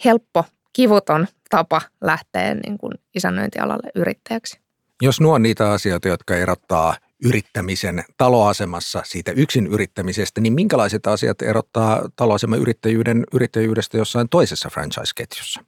helppo, 0.06 0.46
kivuton 0.74 1.28
tapa 1.50 1.82
lähteä 2.02 2.54
niin 2.54 2.78
kuin 2.78 2.94
isännöintialalle 3.16 3.90
yrittäjäksi. 3.96 4.60
Jos 5.02 5.22
nuo 5.22 5.36
on 5.36 5.42
niitä 5.44 5.72
asioita, 5.72 6.08
jotka 6.08 6.36
erottaa 6.36 6.96
yrittämisen 7.26 8.04
taloasemassa 8.18 9.02
siitä 9.06 9.32
yksin 9.32 9.68
yrittämisestä, 9.68 10.42
niin 10.42 10.54
minkälaiset 10.54 11.08
asiat 11.08 11.42
erottaa 11.42 12.10
taloaseman 12.16 12.60
yrittäjyyden 12.60 13.24
yrittäjyydestä 13.34 13.98
jossain 13.98 14.30
toisessa 14.30 14.70
franchise-ketjussa? 14.70 15.64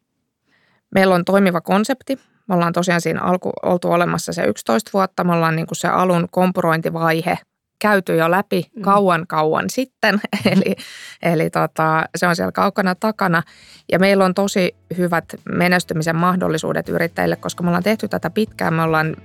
Meillä 0.95 1.15
on 1.15 1.25
toimiva 1.25 1.61
konsepti. 1.61 2.19
Me 2.47 2.55
ollaan 2.55 2.73
tosiaan 2.73 3.01
siinä 3.01 3.21
alku, 3.21 3.51
oltu 3.63 3.91
olemassa 3.91 4.33
se 4.33 4.43
11 4.43 4.91
vuotta. 4.93 5.23
Me 5.23 5.33
ollaan 5.33 5.55
niin 5.55 5.67
kuin 5.67 5.77
se 5.77 5.87
alun 5.87 6.27
kompurointivaihe 6.31 7.37
käyty 7.79 8.15
jo 8.15 8.31
läpi 8.31 8.65
mm. 8.75 8.81
kauan 8.81 9.27
kauan 9.27 9.69
sitten, 9.69 10.21
eli, 10.51 10.75
eli 11.21 11.49
tota, 11.49 12.05
se 12.15 12.27
on 12.27 12.35
siellä 12.35 12.51
kaukana 12.51 12.95
takana. 12.95 13.43
Ja 13.91 13.99
meillä 13.99 14.25
on 14.25 14.33
tosi 14.33 14.75
hyvät 14.97 15.25
menestymisen 15.49 16.15
mahdollisuudet 16.15 16.89
yrittäjille, 16.89 17.35
koska 17.35 17.63
me 17.63 17.69
ollaan 17.69 17.83
tehty 17.83 18.07
tätä 18.07 18.29
pitkään, 18.29 18.73
me 18.73 18.81
ollaan, 18.81 19.15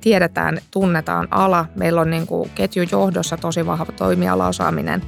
tiedetään, 0.00 0.58
tunnetaan 0.70 1.28
ala, 1.30 1.66
meillä 1.76 2.00
on 2.00 2.10
niin 2.10 2.26
kuin 2.26 2.50
ketjujohdossa 2.54 3.36
tosi 3.36 3.66
vahva 3.66 3.92
toimialaosaaminen, 3.92 5.02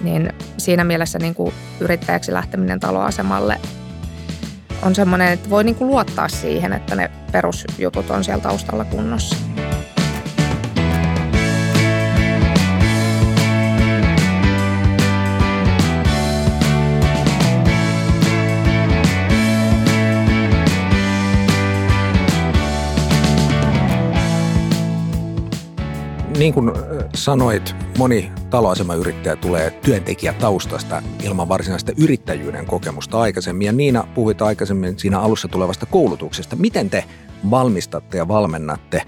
niin 0.00 0.32
siinä 0.58 0.84
mielessä 0.84 1.18
niin 1.18 1.34
kuin 1.34 1.54
yrittäjäksi 1.80 2.32
lähteminen 2.32 2.80
taloasemalle 2.80 3.60
on 4.82 4.94
semmoinen, 4.94 5.32
että 5.32 5.50
voi 5.50 5.64
niin 5.64 5.74
kuin 5.74 5.88
luottaa 5.88 6.28
siihen, 6.28 6.72
että 6.72 6.94
ne 6.94 7.10
perusjutut 7.32 8.10
on 8.10 8.24
siellä 8.24 8.42
taustalla 8.42 8.84
kunnossa. 8.84 9.36
Niin 26.40 26.54
kuin 26.54 26.72
sanoit, 27.14 27.76
moni 27.98 28.32
taloasemayrittäjä 28.50 29.36
tulee 29.36 29.70
työntekijätaustasta 29.70 31.02
ilman 31.24 31.48
varsinaista 31.48 31.92
yrittäjyyden 31.96 32.66
kokemusta 32.66 33.20
aikaisemmin. 33.20 33.66
Ja 33.66 33.72
Niina, 33.72 34.04
puhuit 34.14 34.42
aikaisemmin 34.42 34.98
siinä 34.98 35.20
alussa 35.20 35.48
tulevasta 35.48 35.86
koulutuksesta. 35.86 36.56
Miten 36.56 36.90
te 36.90 37.04
valmistatte 37.50 38.18
ja 38.18 38.28
valmennatte 38.28 39.02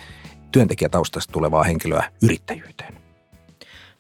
työntekijätaustasta 0.52 1.32
tulevaa 1.32 1.62
henkilöä 1.62 2.04
yrittäjyyteen? 2.22 2.94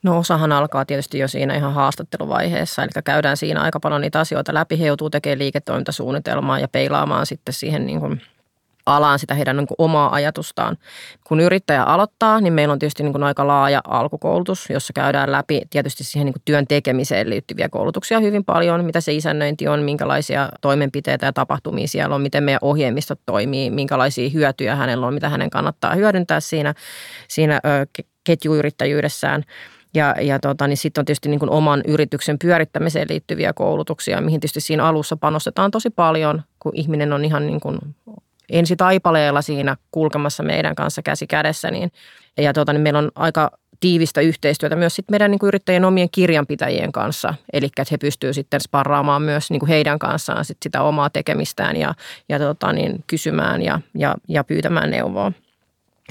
No 0.02 0.18
osahan 0.18 0.52
alkaa 0.52 0.84
tietysti 0.84 1.18
jo 1.18 1.28
siinä 1.28 1.54
ihan 1.54 1.74
haastatteluvaiheessa, 1.74 2.82
eli 2.82 2.90
käydään 3.04 3.36
siinä 3.36 3.60
aika 3.60 3.80
paljon 3.80 4.00
niitä 4.00 4.20
asioita 4.20 4.54
läpi. 4.54 4.78
He 4.78 4.86
joutuu 4.86 5.10
tekemään 5.10 5.38
liiketoimintasuunnitelmaa 5.38 6.58
ja 6.58 6.68
peilaamaan 6.68 7.26
sitten 7.26 7.54
siihen 7.54 7.86
niin 7.86 8.00
kuin 8.00 8.22
alaan 8.86 9.18
sitä 9.18 9.34
heidän 9.34 9.56
niin 9.56 9.66
kuin 9.66 9.76
omaa 9.78 10.14
ajatustaan. 10.14 10.76
Kun 11.24 11.40
yrittäjä 11.40 11.82
aloittaa, 11.82 12.40
niin 12.40 12.52
meillä 12.52 12.72
on 12.72 12.78
tietysti 12.78 13.02
niin 13.02 13.12
kuin 13.12 13.22
aika 13.22 13.46
laaja 13.46 13.80
alkukoulutus, 13.88 14.70
jossa 14.70 14.92
käydään 14.92 15.32
läpi 15.32 15.60
tietysti 15.70 16.04
siihen 16.04 16.26
niin 16.26 16.34
kuin 16.34 16.42
työn 16.44 16.66
tekemiseen 16.66 17.30
liittyviä 17.30 17.68
koulutuksia 17.68 18.20
hyvin 18.20 18.44
paljon, 18.44 18.84
mitä 18.84 19.00
se 19.00 19.12
isännöinti 19.12 19.68
on, 19.68 19.82
minkälaisia 19.82 20.48
toimenpiteitä 20.60 21.26
ja 21.26 21.32
tapahtumia 21.32 21.88
siellä 21.88 22.14
on, 22.14 22.22
miten 22.22 22.44
meidän 22.44 22.58
ohjelmistot 22.62 23.20
toimii, 23.26 23.70
minkälaisia 23.70 24.30
hyötyjä 24.30 24.76
hänellä 24.76 25.06
on, 25.06 25.14
mitä 25.14 25.28
hänen 25.28 25.50
kannattaa 25.50 25.94
hyödyntää 25.94 26.40
siinä, 26.40 26.74
siinä 27.28 27.60
ketjuyrittäjyydessään. 28.24 29.44
Ja, 29.94 30.14
ja 30.20 30.38
tota, 30.38 30.66
niin 30.66 30.76
sitten 30.76 31.00
on 31.00 31.04
tietysti 31.04 31.28
niin 31.28 31.40
kuin 31.40 31.50
oman 31.50 31.82
yrityksen 31.86 32.38
pyörittämiseen 32.38 33.06
liittyviä 33.10 33.52
koulutuksia, 33.52 34.20
mihin 34.20 34.40
tietysti 34.40 34.60
siinä 34.60 34.84
alussa 34.84 35.16
panostetaan 35.16 35.70
tosi 35.70 35.90
paljon, 35.90 36.42
kun 36.58 36.72
ihminen 36.74 37.12
on 37.12 37.24
ihan 37.24 37.46
niin 37.46 37.60
kuin 37.60 37.78
ensi 38.52 38.76
taipaleella 38.76 39.42
siinä 39.42 39.76
kulkemassa 39.90 40.42
meidän 40.42 40.74
kanssa 40.74 41.02
käsi 41.02 41.26
kädessä. 41.26 41.70
Niin, 41.70 41.92
ja 42.38 42.52
tuota, 42.52 42.72
niin 42.72 42.80
meillä 42.80 42.98
on 42.98 43.10
aika 43.14 43.50
tiivistä 43.80 44.20
yhteistyötä 44.20 44.76
myös 44.76 44.96
sit 44.96 45.10
meidän 45.10 45.30
niin 45.30 45.38
kuin 45.38 45.48
yrittäjien 45.48 45.84
omien 45.84 46.08
kirjanpitäjien 46.10 46.92
kanssa. 46.92 47.34
Eli 47.52 47.66
että 47.66 47.84
he 47.90 47.98
pystyvät 47.98 48.34
sitten 48.34 48.60
sparraamaan 48.60 49.22
myös 49.22 49.50
niin 49.50 49.60
kuin 49.60 49.68
heidän 49.68 49.98
kanssaan 49.98 50.44
sit 50.44 50.58
sitä 50.62 50.82
omaa 50.82 51.10
tekemistään 51.10 51.76
ja, 51.76 51.94
ja 52.28 52.38
tuota, 52.38 52.72
niin 52.72 53.04
kysymään 53.06 53.62
ja, 53.62 53.80
ja, 53.94 54.14
ja 54.28 54.44
pyytämään 54.44 54.90
neuvoa. 54.90 55.32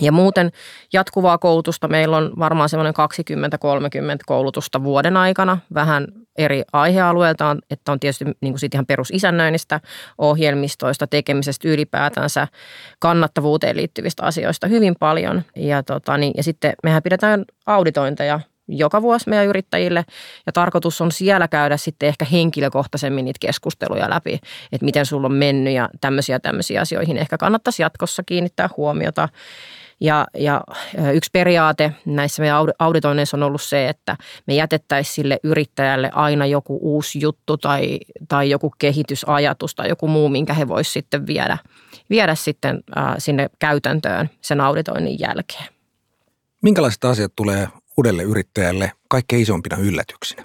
Ja 0.02 0.12
muuten 0.12 0.52
jatkuvaa 0.94 1.38
koulutusta 1.38 1.88
meillä 1.88 2.18
on 2.18 2.34
varmaan 2.40 2.70
semmoinen 2.70 2.94
20-30 2.94 2.98
koulutusta 4.26 4.84
vuoden 4.84 5.18
aikana, 5.18 5.58
vähän 5.74 6.08
eri 6.38 6.64
aihealueilta, 6.74 7.58
että 7.70 7.92
on 7.92 8.00
tietysti 8.00 8.26
niin 8.26 8.54
kuin 8.54 8.60
siitä 8.60 8.76
ihan 8.76 8.86
perusisännöinnistä, 8.86 9.80
ohjelmistoista, 10.18 11.08
tekemisestä 11.08 11.68
ylipäätänsä, 11.68 12.48
kannattavuuteen 13.00 13.78
liittyvistä 13.78 14.24
asioista 14.24 14.68
hyvin 14.68 14.96
paljon. 15.00 15.42
Ja, 15.56 15.84
tota, 15.84 16.18
niin, 16.18 16.34
ja 16.38 16.44
sitten 16.44 16.74
mehän 16.84 17.04
pidetään 17.04 17.46
auditointeja 17.66 18.40
joka 18.68 19.02
vuosi 19.02 19.30
meidän 19.30 19.48
yrittäjille 19.48 20.06
ja 20.46 20.52
tarkoitus 20.52 21.02
on 21.02 21.12
siellä 21.12 21.48
käydä 21.48 21.78
sitten 21.78 22.10
ehkä 22.10 22.26
henkilökohtaisemmin 22.26 23.26
niitä 23.26 23.38
keskusteluja 23.40 24.10
läpi, 24.10 24.40
että 24.72 24.86
miten 24.86 25.06
sulla 25.06 25.28
on 25.28 25.34
mennyt 25.34 25.74
ja 25.74 25.90
tämmöisiä 26.02 26.40
tämmöisiä 26.40 26.82
asioihin 26.82 27.18
ehkä 27.18 27.38
kannattaisi 27.38 27.82
jatkossa 27.82 28.24
kiinnittää 28.26 28.70
huomiota. 28.78 29.30
Ja, 30.02 30.28
ja 30.38 30.64
yksi 31.14 31.30
periaate 31.34 31.92
näissä 32.06 32.42
meidän 32.42 32.58
auditoinneissa 32.80 33.38
on 33.38 33.44
ollut 33.44 33.62
se, 33.62 33.90
että 33.90 34.18
me 34.48 34.56
jätettäisiin 34.56 35.16
sille 35.16 35.40
yrittäjälle 35.44 36.10
aina 36.14 36.46
joku 36.46 36.80
uusi 36.82 37.20
juttu 37.20 37.58
tai, 37.58 38.00
tai 38.28 38.50
joku 38.50 38.74
kehitysajatus 38.80 39.76
tai 39.76 39.90
joku 39.90 40.08
muu, 40.08 40.30
minkä 40.30 40.54
he 40.54 40.68
voisivat 40.68 40.94
sitten 40.94 41.28
viedä, 41.28 41.58
viedä 42.10 42.36
sitten 42.36 42.84
sinne 43.18 43.50
käytäntöön 43.60 44.30
sen 44.42 44.62
auditoinnin 44.62 45.20
jälkeen. 45.20 45.66
Minkälaiset 46.62 47.06
asiat 47.06 47.32
tulee 47.36 47.68
uudelle 47.98 48.24
yrittäjälle 48.24 48.92
kaikkein 49.08 49.42
isompina 49.42 49.78
yllätyksinä? 49.78 50.44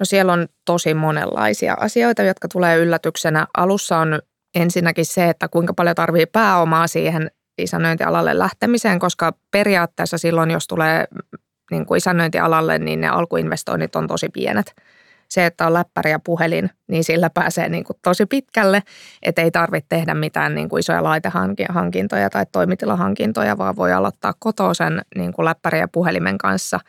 No 0.00 0.04
siellä 0.04 0.32
on 0.32 0.48
tosi 0.64 0.94
monenlaisia 0.94 1.74
asioita, 1.80 2.22
jotka 2.22 2.48
tulee 2.48 2.76
yllätyksenä. 2.76 3.46
Alussa 3.56 3.98
on 3.98 4.22
ensinnäkin 4.54 5.06
se, 5.06 5.28
että 5.28 5.48
kuinka 5.48 5.74
paljon 5.74 5.96
tarvii 5.96 6.26
pääomaa 6.26 6.86
siihen 6.86 7.30
isännöintialalle 7.58 8.38
lähtemiseen, 8.38 8.98
koska 8.98 9.32
periaatteessa 9.50 10.18
silloin, 10.18 10.50
jos 10.50 10.66
tulee 10.66 11.04
niin 11.70 11.86
kuin 11.86 11.98
isännöintialalle, 11.98 12.78
niin 12.78 13.00
ne 13.00 13.08
alkuinvestoinnit 13.08 13.96
on 13.96 14.06
tosi 14.06 14.28
pienet. 14.28 14.74
Se, 15.28 15.46
että 15.46 15.66
on 15.66 15.74
läppäri 15.74 16.10
ja 16.10 16.18
puhelin, 16.18 16.70
niin 16.88 17.04
sillä 17.04 17.30
pääsee 17.30 17.68
niin 17.68 17.84
kuin 17.84 17.96
tosi 18.02 18.26
pitkälle, 18.26 18.82
että 19.22 19.42
ei 19.42 19.50
tarvitse 19.50 19.86
tehdä 19.88 20.14
mitään 20.14 20.54
niin 20.54 20.68
kuin 20.68 20.80
isoja 20.80 21.02
laitehankintoja 21.02 22.30
tai 22.30 22.46
toimitilahankintoja, 22.52 23.58
vaan 23.58 23.76
voi 23.76 23.92
aloittaa 23.92 24.34
kotoa 24.38 24.74
sen 24.74 25.02
niin 25.16 25.32
kuin 25.32 25.44
läppäri 25.44 25.78
ja 25.78 25.88
puhelimen 25.88 26.38
kanssa. 26.38 26.80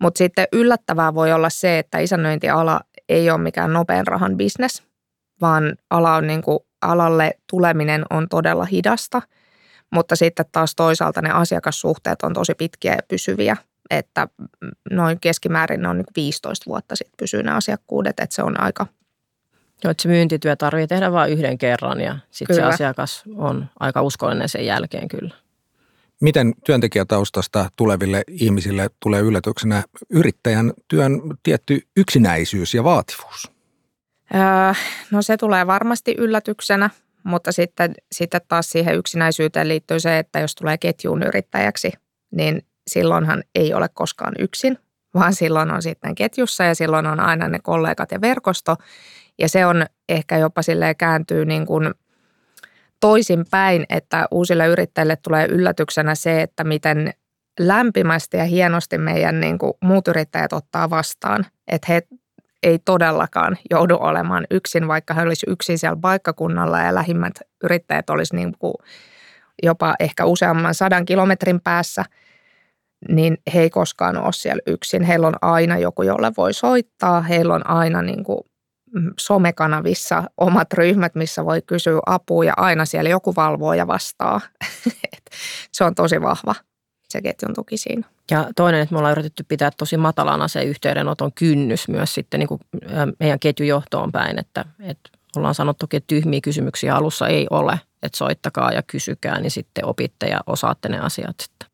Mutta 0.00 0.18
sitten 0.18 0.46
yllättävää 0.52 1.14
voi 1.14 1.32
olla 1.32 1.50
se, 1.50 1.78
että 1.78 1.98
isännöintiala 1.98 2.80
ei 3.08 3.30
ole 3.30 3.38
mikään 3.38 3.72
nopean 3.72 4.06
rahan 4.06 4.36
bisnes, 4.36 4.82
vaan 5.40 5.76
ala 5.90 6.14
on 6.14 6.26
niin 6.26 6.42
kuin, 6.42 6.58
alalle 6.82 7.30
tuleminen 7.50 8.04
on 8.10 8.28
todella 8.28 8.64
hidasta– 8.64 9.22
mutta 9.90 10.16
sitten 10.16 10.46
taas 10.52 10.74
toisaalta 10.74 11.22
ne 11.22 11.30
asiakassuhteet 11.30 12.22
on 12.22 12.32
tosi 12.34 12.54
pitkiä 12.54 12.92
ja 12.92 13.02
pysyviä, 13.08 13.56
että 13.90 14.28
noin 14.90 15.20
keskimäärin 15.20 15.82
ne 15.82 15.88
on 15.88 15.96
niin 15.96 16.06
15 16.16 16.64
vuotta 16.66 16.96
sitten 16.96 17.16
pysyy 17.18 17.42
ne 17.42 17.50
asiakkuudet, 17.50 18.20
että 18.20 18.36
se 18.36 18.42
on 18.42 18.60
aika 18.60 18.86
Joo, 19.84 19.90
että 19.90 20.02
se 20.02 20.08
myyntityö 20.08 20.56
tarvitsee 20.56 20.86
tehdä 20.86 21.12
vain 21.12 21.32
yhden 21.32 21.58
kerran 21.58 22.00
ja 22.00 22.18
sitten 22.30 22.56
se 22.56 22.62
asiakas 22.62 23.22
on 23.36 23.66
aika 23.80 24.02
uskollinen 24.02 24.48
sen 24.48 24.66
jälkeen 24.66 25.08
kyllä. 25.08 25.34
Miten 26.20 26.54
työntekijätaustasta 26.64 27.68
tuleville 27.76 28.22
ihmisille 28.28 28.90
tulee 29.00 29.20
yllätyksenä 29.20 29.82
yrittäjän 30.10 30.72
työn 30.88 31.20
tietty 31.42 31.80
yksinäisyys 31.96 32.74
ja 32.74 32.84
vaativuus? 32.84 33.50
Öö, 34.34 34.40
no 35.10 35.22
se 35.22 35.36
tulee 35.36 35.66
varmasti 35.66 36.14
yllätyksenä 36.18 36.90
mutta 37.24 37.52
sitten, 37.52 37.94
sitten 38.12 38.40
taas 38.48 38.70
siihen 38.70 38.94
yksinäisyyteen 38.94 39.68
liittyy 39.68 40.00
se, 40.00 40.18
että 40.18 40.40
jos 40.40 40.54
tulee 40.54 40.78
ketjuun 40.78 41.22
yrittäjäksi, 41.22 41.92
niin 42.30 42.62
silloinhan 42.86 43.42
ei 43.54 43.74
ole 43.74 43.88
koskaan 43.94 44.34
yksin, 44.38 44.78
vaan 45.14 45.34
silloin 45.34 45.70
on 45.70 45.82
sitten 45.82 46.14
ketjussa 46.14 46.64
ja 46.64 46.74
silloin 46.74 47.06
on 47.06 47.20
aina 47.20 47.48
ne 47.48 47.58
kollegat 47.62 48.12
ja 48.12 48.20
verkosto. 48.20 48.76
Ja 49.38 49.48
se 49.48 49.66
on 49.66 49.86
ehkä 50.08 50.38
jopa 50.38 50.62
silleen 50.62 50.96
kääntyy 50.96 51.44
niin 51.44 51.66
kuin 51.66 51.94
toisinpäin, 53.00 53.86
että 53.88 54.28
uusille 54.30 54.66
yrittäjille 54.66 55.16
tulee 55.16 55.46
yllätyksenä 55.46 56.14
se, 56.14 56.42
että 56.42 56.64
miten 56.64 57.12
lämpimästi 57.60 58.36
ja 58.36 58.44
hienosti 58.44 58.98
meidän 58.98 59.40
niin 59.40 59.58
kuin 59.58 59.72
muut 59.80 60.08
yrittäjät 60.08 60.52
ottaa 60.52 60.90
vastaan. 60.90 61.46
Että 61.68 61.92
he 61.92 62.02
ei 62.62 62.78
todellakaan 62.78 63.56
joudu 63.70 63.96
olemaan 64.00 64.46
yksin, 64.50 64.88
vaikka 64.88 65.14
he 65.14 65.22
olisivat 65.22 65.52
yksin 65.52 65.78
siellä 65.78 65.98
paikkakunnalla 66.00 66.80
ja 66.80 66.94
lähimmät 66.94 67.32
yrittäjät 67.64 68.10
olisi 68.10 68.36
niin 68.36 68.54
kuin 68.58 68.74
jopa 69.62 69.94
ehkä 70.00 70.24
useamman 70.24 70.74
sadan 70.74 71.04
kilometrin 71.04 71.60
päässä, 71.60 72.04
niin 73.08 73.38
he 73.54 73.60
ei 73.60 73.70
koskaan 73.70 74.16
ole 74.16 74.32
siellä 74.32 74.62
yksin. 74.66 75.02
Heillä 75.02 75.26
on 75.26 75.36
aina 75.42 75.78
joku, 75.78 76.02
jolle 76.02 76.32
voi 76.36 76.52
soittaa. 76.52 77.20
Heillä 77.20 77.54
on 77.54 77.70
aina 77.70 78.02
niin 78.02 78.24
kuin 78.24 78.40
mm, 78.94 79.10
somekanavissa 79.18 80.24
omat 80.36 80.72
ryhmät, 80.72 81.14
missä 81.14 81.44
voi 81.44 81.62
kysyä 81.62 82.00
apua 82.06 82.44
ja 82.44 82.54
aina 82.56 82.84
siellä 82.84 83.10
joku 83.10 83.36
valvoo 83.36 83.74
ja 83.74 83.86
vastaa. 83.86 84.40
se 85.72 85.84
on 85.84 85.94
tosi 85.94 86.22
vahva 86.22 86.54
se 87.08 87.22
ketjun 87.22 87.54
tuki 87.54 87.76
siinä. 87.76 88.08
Ja 88.30 88.48
toinen, 88.56 88.80
että 88.80 88.92
me 88.92 88.98
ollaan 88.98 89.12
yritetty 89.12 89.44
pitää 89.48 89.70
tosi 89.76 89.96
matalana 89.96 90.48
se 90.48 90.62
yhteydenoton 90.62 91.32
kynnys 91.32 91.88
myös 91.88 92.14
sitten 92.14 92.40
niin 92.40 92.48
kuin 92.48 92.60
meidän 93.20 93.38
ketjujohtoon 93.38 94.12
päin, 94.12 94.38
että, 94.38 94.64
että 94.80 95.10
ollaan 95.36 95.54
sanottu, 95.54 95.86
että 95.92 96.06
tyhmiä 96.06 96.40
kysymyksiä 96.40 96.94
alussa 96.94 97.28
ei 97.28 97.46
ole, 97.50 97.80
että 98.02 98.18
soittakaa 98.18 98.72
ja 98.72 98.82
kysykää, 98.82 99.40
niin 99.40 99.50
sitten 99.50 99.84
opitte 99.84 100.26
ja 100.26 100.40
osaatte 100.46 100.88
ne 100.88 100.98
asiat 100.98 101.36
sitten. 101.42 101.68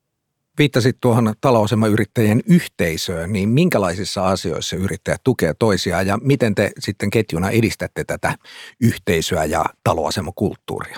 Viittasit 0.59 0.97
tuohon 1.01 1.35
talousemayrittäjien 1.41 2.41
yhteisöön, 2.47 3.33
niin 3.33 3.49
minkälaisissa 3.49 4.29
asioissa 4.29 4.77
yrittäjät 4.77 5.21
tukee 5.25 5.55
toisiaan 5.59 6.07
ja 6.07 6.19
miten 6.23 6.55
te 6.55 6.71
sitten 6.79 7.11
ketjuna 7.11 7.51
edistätte 7.51 8.05
tätä 8.05 8.35
yhteisöä 8.81 9.45
ja 9.45 9.65
taloasemakulttuuria? 9.85 10.97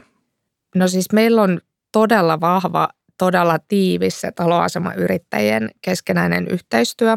No 0.75 0.89
siis 0.89 1.13
meillä 1.13 1.43
on 1.43 1.61
todella 1.93 2.41
vahva 2.41 2.89
todella 3.19 3.59
tiivis 3.59 4.21
se 4.21 4.33
taloasemayrittäjien 4.33 5.71
keskenäinen 5.83 6.47
yhteistyö. 6.51 7.17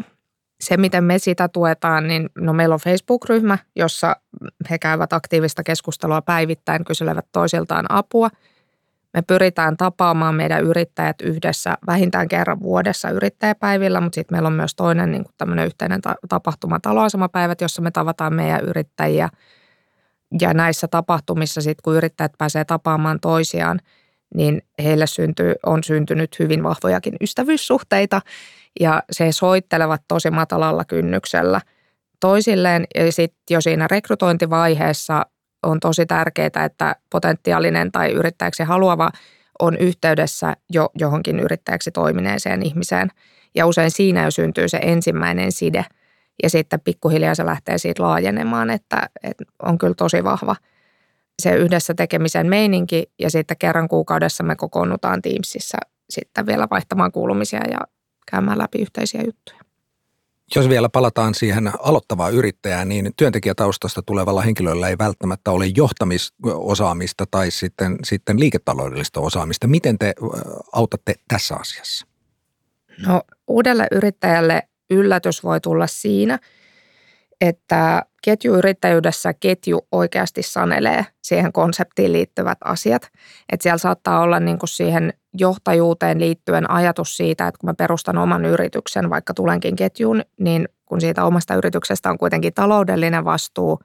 Se, 0.60 0.76
miten 0.76 1.04
me 1.04 1.18
sitä 1.18 1.48
tuetaan, 1.48 2.08
niin 2.08 2.28
no 2.38 2.52
meillä 2.52 2.74
on 2.74 2.80
Facebook-ryhmä, 2.80 3.58
jossa 3.76 4.16
he 4.70 4.78
käyvät 4.78 5.12
aktiivista 5.12 5.62
keskustelua 5.62 6.22
päivittäin, 6.22 6.84
kyselevät 6.84 7.26
toisiltaan 7.32 7.86
apua. 7.88 8.28
Me 9.14 9.22
pyritään 9.22 9.76
tapaamaan 9.76 10.34
meidän 10.34 10.64
yrittäjät 10.64 11.20
yhdessä 11.22 11.78
vähintään 11.86 12.28
kerran 12.28 12.60
vuodessa 12.60 13.10
yrittäjäpäivillä, 13.10 14.00
mutta 14.00 14.14
sitten 14.14 14.34
meillä 14.34 14.46
on 14.46 14.52
myös 14.52 14.74
toinen 14.74 15.12
niin 15.12 15.24
tämmöinen 15.38 15.66
yhteinen 15.66 16.00
tapahtuma 16.28 16.80
taloasemapäivät, 16.80 17.60
jossa 17.60 17.82
me 17.82 17.90
tavataan 17.90 18.34
meidän 18.34 18.60
yrittäjiä. 18.60 19.28
Ja 20.40 20.54
näissä 20.54 20.88
tapahtumissa 20.88 21.60
sitten, 21.60 21.82
kun 21.84 21.96
yrittäjät 21.96 22.32
pääsee 22.38 22.64
tapaamaan 22.64 23.20
toisiaan– 23.20 23.80
niin 24.34 24.62
heille 24.82 25.06
syntyy, 25.06 25.54
on 25.66 25.84
syntynyt 25.84 26.38
hyvin 26.38 26.62
vahvojakin 26.62 27.16
ystävyyssuhteita 27.20 28.22
ja 28.80 29.02
se 29.10 29.32
soittelevat 29.32 30.02
tosi 30.08 30.30
matalalla 30.30 30.84
kynnyksellä 30.84 31.60
toisilleen. 32.20 32.86
Ja 32.94 33.12
sitten 33.12 33.38
jo 33.50 33.60
siinä 33.60 33.86
rekrytointivaiheessa 33.90 35.26
on 35.62 35.80
tosi 35.80 36.06
tärkeää, 36.06 36.64
että 36.64 36.96
potentiaalinen 37.10 37.92
tai 37.92 38.12
yrittäjäksi 38.12 38.62
haluava 38.62 39.10
on 39.60 39.76
yhteydessä 39.76 40.56
jo 40.70 40.88
johonkin 40.94 41.40
yrittäjäksi 41.40 41.90
toimineeseen 41.90 42.66
ihmiseen. 42.66 43.08
Ja 43.54 43.66
usein 43.66 43.90
siinä 43.90 44.24
jo 44.24 44.30
syntyy 44.30 44.68
se 44.68 44.78
ensimmäinen 44.82 45.52
side. 45.52 45.84
Ja 46.42 46.50
sitten 46.50 46.80
pikkuhiljaa 46.80 47.34
se 47.34 47.46
lähtee 47.46 47.78
siitä 47.78 48.02
laajenemaan, 48.02 48.70
että, 48.70 49.08
että 49.22 49.44
on 49.62 49.78
kyllä 49.78 49.94
tosi 49.94 50.24
vahva– 50.24 50.56
se 51.40 51.54
yhdessä 51.54 51.94
tekemisen 51.94 52.46
meininki 52.46 53.12
ja 53.18 53.30
sitten 53.30 53.56
kerran 53.56 53.88
kuukaudessa 53.88 54.44
me 54.44 54.56
kokoonnutaan 54.56 55.22
Teamsissa 55.22 55.78
sitten 56.10 56.46
vielä 56.46 56.66
vaihtamaan 56.70 57.12
kuulumisia 57.12 57.60
ja 57.70 57.78
käymään 58.30 58.58
läpi 58.58 58.78
yhteisiä 58.78 59.22
juttuja. 59.26 59.60
Jos 60.56 60.68
vielä 60.68 60.88
palataan 60.88 61.34
siihen 61.34 61.72
aloittavaa 61.78 62.28
yrittäjään, 62.28 62.88
niin 62.88 63.10
työntekijätaustasta 63.16 64.02
tulevalla 64.02 64.42
henkilöllä 64.42 64.88
ei 64.88 64.98
välttämättä 64.98 65.50
ole 65.50 65.66
johtamisosaamista 65.76 67.24
tai 67.30 67.50
sitten, 67.50 67.98
sitten 68.04 68.40
liiketaloudellista 68.40 69.20
osaamista. 69.20 69.66
Miten 69.66 69.98
te 69.98 70.14
autatte 70.72 71.14
tässä 71.28 71.56
asiassa? 71.56 72.06
No 73.06 73.22
uudelle 73.46 73.86
yrittäjälle 73.90 74.62
yllätys 74.90 75.44
voi 75.44 75.60
tulla 75.60 75.86
siinä– 75.86 76.38
että 77.40 78.02
ketjuyrittäjyydessä 78.22 79.34
ketju 79.34 79.86
oikeasti 79.92 80.42
sanelee 80.42 81.06
siihen 81.22 81.52
konseptiin 81.52 82.12
liittyvät 82.12 82.58
asiat. 82.64 83.10
Että 83.52 83.62
siellä 83.62 83.78
saattaa 83.78 84.20
olla 84.20 84.40
niin 84.40 84.58
kuin 84.58 84.68
siihen 84.68 85.12
johtajuuteen 85.34 86.20
liittyen 86.20 86.70
ajatus 86.70 87.16
siitä, 87.16 87.46
että 87.48 87.58
kun 87.60 87.68
mä 87.68 87.74
perustan 87.74 88.18
oman 88.18 88.44
yrityksen, 88.44 89.10
vaikka 89.10 89.34
tulenkin 89.34 89.76
ketjuun, 89.76 90.22
niin 90.38 90.68
kun 90.86 91.00
siitä 91.00 91.24
omasta 91.24 91.54
yrityksestä 91.54 92.10
on 92.10 92.18
kuitenkin 92.18 92.54
taloudellinen 92.54 93.24
vastuu 93.24 93.78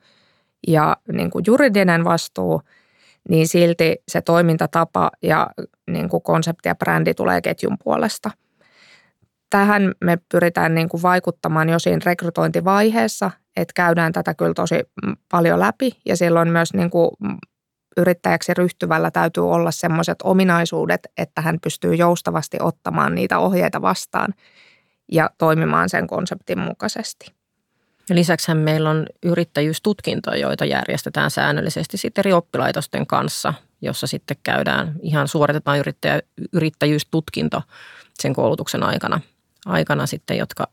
ja 0.68 0.98
niin 1.12 1.32
kuin 1.32 1.44
juridinen 1.48 2.04
vastuu, 2.04 2.62
niin 3.30 3.48
silti 3.48 3.96
se 4.08 4.22
toimintatapa 4.22 5.12
ja 5.22 5.48
niin 5.88 6.10
kuin 6.10 6.24
konsepti 6.24 6.70
ja 6.70 6.76
brändi 6.76 7.14
tulee 7.14 7.42
ketjun 7.42 7.78
puolesta– 7.84 8.32
tähän 9.56 9.92
me 10.04 10.18
pyritään 10.32 10.76
niin 10.76 10.90
kuin 10.90 11.04
vaikuttamaan 11.04 11.70
jo 11.70 11.80
siinä 11.80 12.02
rekrytointivaiheessa, 12.06 13.32
että 13.58 13.72
käydään 13.76 14.14
tätä 14.14 14.34
kyllä 14.34 14.54
tosi 14.54 14.76
paljon 15.32 15.60
läpi 15.60 15.92
ja 16.06 16.18
silloin 16.18 16.50
myös 16.50 16.74
niin 16.74 16.90
kuin 16.90 17.10
yrittäjäksi 17.98 18.54
ryhtyvällä 18.54 19.12
täytyy 19.12 19.52
olla 19.52 19.72
sellaiset 19.72 20.18
ominaisuudet, 20.24 21.08
että 21.18 21.42
hän 21.42 21.60
pystyy 21.64 21.96
joustavasti 21.96 22.58
ottamaan 22.62 23.16
niitä 23.16 23.40
ohjeita 23.40 23.82
vastaan 23.82 24.34
ja 25.12 25.30
toimimaan 25.38 25.90
sen 25.90 26.08
konseptin 26.08 26.60
mukaisesti. 26.60 27.26
Lisäksi 28.10 28.54
meillä 28.54 28.90
on 28.90 29.06
yrittäjyystutkintoja, 29.24 30.38
joita 30.38 30.66
järjestetään 30.66 31.32
säännöllisesti 31.32 31.98
sitten 31.98 32.22
eri 32.22 32.34
oppilaitosten 32.34 33.08
kanssa, 33.08 33.54
jossa 33.82 34.08
sitten 34.08 34.38
käydään, 34.44 34.96
ihan 35.02 35.28
suoritetaan 35.28 35.80
yrittäjä, 35.80 36.22
yrittäjyystutkinto 36.54 37.62
sen 38.20 38.34
koulutuksen 38.34 38.84
aikana, 38.84 39.22
aikana 39.66 40.06
sitten, 40.06 40.38
jotka 40.38 40.68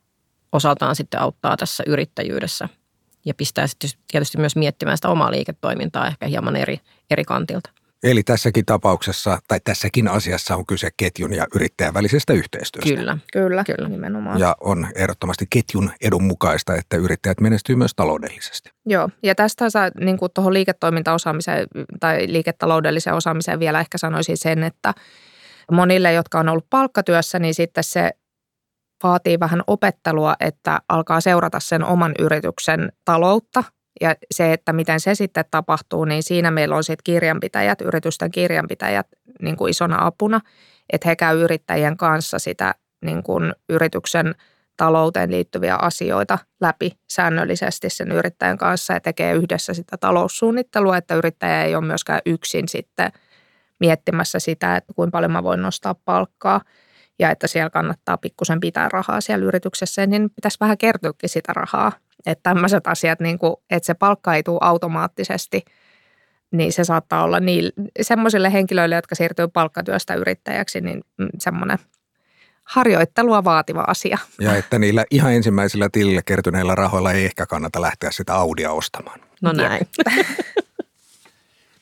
osaltaan 0.52 0.96
sitten 0.96 1.20
auttaa 1.20 1.56
tässä 1.56 1.84
yrittäjyydessä 1.86 2.68
ja 3.24 3.34
pistää 3.34 3.66
sitten 3.66 3.90
tietysti 4.10 4.38
myös 4.38 4.56
miettimään 4.56 4.96
sitä 4.98 5.08
omaa 5.08 5.30
liiketoimintaa 5.30 6.06
ehkä 6.06 6.26
hieman 6.26 6.56
eri, 6.56 6.80
eri 7.10 7.24
kantilta. 7.24 7.70
Eli 8.02 8.22
tässäkin 8.22 8.66
tapauksessa 8.66 9.38
tai 9.48 9.60
tässäkin 9.64 10.08
asiassa 10.08 10.56
on 10.56 10.66
kyse 10.66 10.88
ketjun 10.96 11.34
ja 11.34 11.46
yrittäjän 11.54 11.94
välisestä 11.94 12.32
yhteistyöstä. 12.32 12.94
Kyllä, 12.94 13.18
kyllä, 13.32 13.64
kyllä 13.64 13.88
nimenomaan. 13.88 14.40
Ja 14.40 14.56
on 14.60 14.88
ehdottomasti 14.94 15.46
ketjun 15.50 15.90
edun 16.00 16.22
mukaista, 16.22 16.76
että 16.76 16.96
yrittäjät 16.96 17.40
menestyy 17.40 17.76
myös 17.76 17.94
taloudellisesti. 17.96 18.70
Joo, 18.86 19.08
ja 19.22 19.34
tästä 19.34 19.70
saa 19.70 19.90
niin 20.00 20.18
kuin 20.18 20.32
tuohon 20.34 20.54
liiketoimintaosaamiseen 20.54 21.66
tai 22.00 22.32
liiketaloudelliseen 22.32 23.16
osaamiseen 23.16 23.60
vielä 23.60 23.80
ehkä 23.80 23.98
sanoisin 23.98 24.36
sen, 24.36 24.64
että 24.64 24.94
monille, 25.72 26.12
jotka 26.12 26.40
on 26.40 26.48
ollut 26.48 26.66
palkkatyössä, 26.70 27.38
niin 27.38 27.54
sitten 27.54 27.84
se 27.84 28.10
vaatii 29.02 29.40
vähän 29.40 29.62
opettelua, 29.66 30.34
että 30.40 30.78
alkaa 30.88 31.20
seurata 31.20 31.60
sen 31.60 31.84
oman 31.84 32.12
yrityksen 32.18 32.92
taloutta. 33.04 33.64
Ja 34.00 34.14
se, 34.30 34.52
että 34.52 34.72
miten 34.72 35.00
se 35.00 35.14
sitten 35.14 35.44
tapahtuu, 35.50 36.04
niin 36.04 36.22
siinä 36.22 36.50
meillä 36.50 36.76
on 36.76 36.84
sitten 36.84 37.04
kirjanpitäjät, 37.04 37.80
yritysten 37.80 38.30
kirjanpitäjät 38.30 39.06
niin 39.42 39.56
kuin 39.56 39.70
isona 39.70 40.06
apuna, 40.06 40.40
että 40.92 41.08
he 41.08 41.16
käy 41.16 41.40
yrittäjien 41.40 41.96
kanssa 41.96 42.38
sitä 42.38 42.74
niin 43.04 43.22
kuin 43.22 43.52
yrityksen 43.68 44.34
talouteen 44.76 45.30
liittyviä 45.30 45.76
asioita 45.76 46.38
läpi 46.60 46.92
säännöllisesti 47.08 47.90
sen 47.90 48.12
yrittäjän 48.12 48.58
kanssa 48.58 48.92
ja 48.92 49.00
tekee 49.00 49.34
yhdessä 49.34 49.74
sitä 49.74 49.96
taloussuunnittelua, 49.96 50.96
että 50.96 51.14
yrittäjä 51.14 51.64
ei 51.64 51.74
ole 51.74 51.84
myöskään 51.86 52.20
yksin 52.26 52.68
sitten 52.68 53.12
miettimässä 53.80 54.38
sitä, 54.38 54.76
että 54.76 54.92
kuinka 54.96 55.16
paljon 55.16 55.32
mä 55.32 55.42
voin 55.42 55.62
nostaa 55.62 55.94
palkkaa– 56.04 56.60
ja 57.18 57.30
että 57.30 57.46
siellä 57.46 57.70
kannattaa 57.70 58.16
pikkusen 58.16 58.60
pitää 58.60 58.88
rahaa 58.88 59.20
siellä 59.20 59.44
yrityksessä, 59.44 60.06
niin 60.06 60.30
pitäisi 60.30 60.56
vähän 60.60 60.78
kertyäkin 60.78 61.28
sitä 61.28 61.52
rahaa. 61.52 61.92
Että 62.26 62.42
tämmöiset 62.42 62.86
asiat, 62.86 63.20
niin 63.20 63.38
kuin, 63.38 63.56
että 63.70 63.86
se 63.86 63.94
palkka 63.94 64.34
ei 64.34 64.42
tule 64.42 64.58
automaattisesti, 64.60 65.64
niin 66.52 66.72
se 66.72 66.84
saattaa 66.84 67.24
olla 67.24 67.40
niin, 67.40 67.72
semmoisille 68.00 68.52
henkilöille, 68.52 68.94
jotka 68.94 69.14
siirtyy 69.14 69.48
palkkatyöstä 69.48 70.14
yrittäjäksi, 70.14 70.80
niin 70.80 71.04
mm, 71.18 71.28
semmoinen 71.38 71.78
harjoittelua 72.64 73.44
vaativa 73.44 73.84
asia. 73.86 74.18
Ja 74.40 74.56
että 74.56 74.78
niillä 74.78 75.04
ihan 75.10 75.32
ensimmäisillä 75.32 75.88
tilillä 75.92 76.22
kertyneillä 76.24 76.74
rahoilla 76.74 77.12
ei 77.12 77.24
ehkä 77.24 77.46
kannata 77.46 77.80
lähteä 77.80 78.10
sitä 78.10 78.34
Audia 78.34 78.72
ostamaan. 78.72 79.20
No 79.42 79.52
näin. 79.52 79.86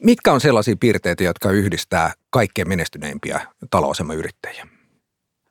Mitkä 0.02 0.32
on 0.32 0.40
sellaisia 0.40 0.76
piirteitä, 0.80 1.24
jotka 1.24 1.50
yhdistää 1.50 2.12
kaikkein 2.30 2.68
menestyneimpiä 2.68 3.40
talousemayrittäjiä? 3.70 4.66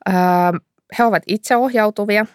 Öö, 0.10 0.60
he 1.00 1.04
ovat 1.04 1.24
itseohjautuvia. 1.28 2.26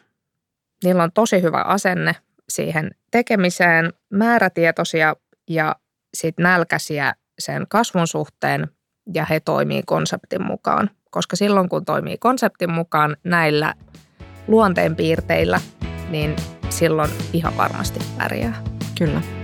Niillä 0.84 1.02
on 1.02 1.12
tosi 1.12 1.42
hyvä 1.42 1.60
asenne 1.62 2.16
siihen 2.48 2.90
tekemiseen, 3.10 3.92
määrätietoisia 4.10 5.16
ja 5.48 5.76
sit 6.14 6.38
nälkäisiä 6.38 7.14
sen 7.38 7.66
kasvun 7.68 8.06
suhteen 8.06 8.68
ja 9.14 9.24
he 9.24 9.40
toimii 9.40 9.82
konseptin 9.86 10.42
mukaan. 10.46 10.90
Koska 11.10 11.36
silloin 11.36 11.68
kun 11.68 11.84
toimii 11.84 12.18
konseptin 12.18 12.70
mukaan 12.70 13.16
näillä 13.24 13.74
luonteenpiirteillä, 14.48 15.60
niin 16.10 16.36
silloin 16.70 17.10
ihan 17.32 17.56
varmasti 17.56 18.00
pärjää. 18.18 18.62
Kyllä. 18.98 19.43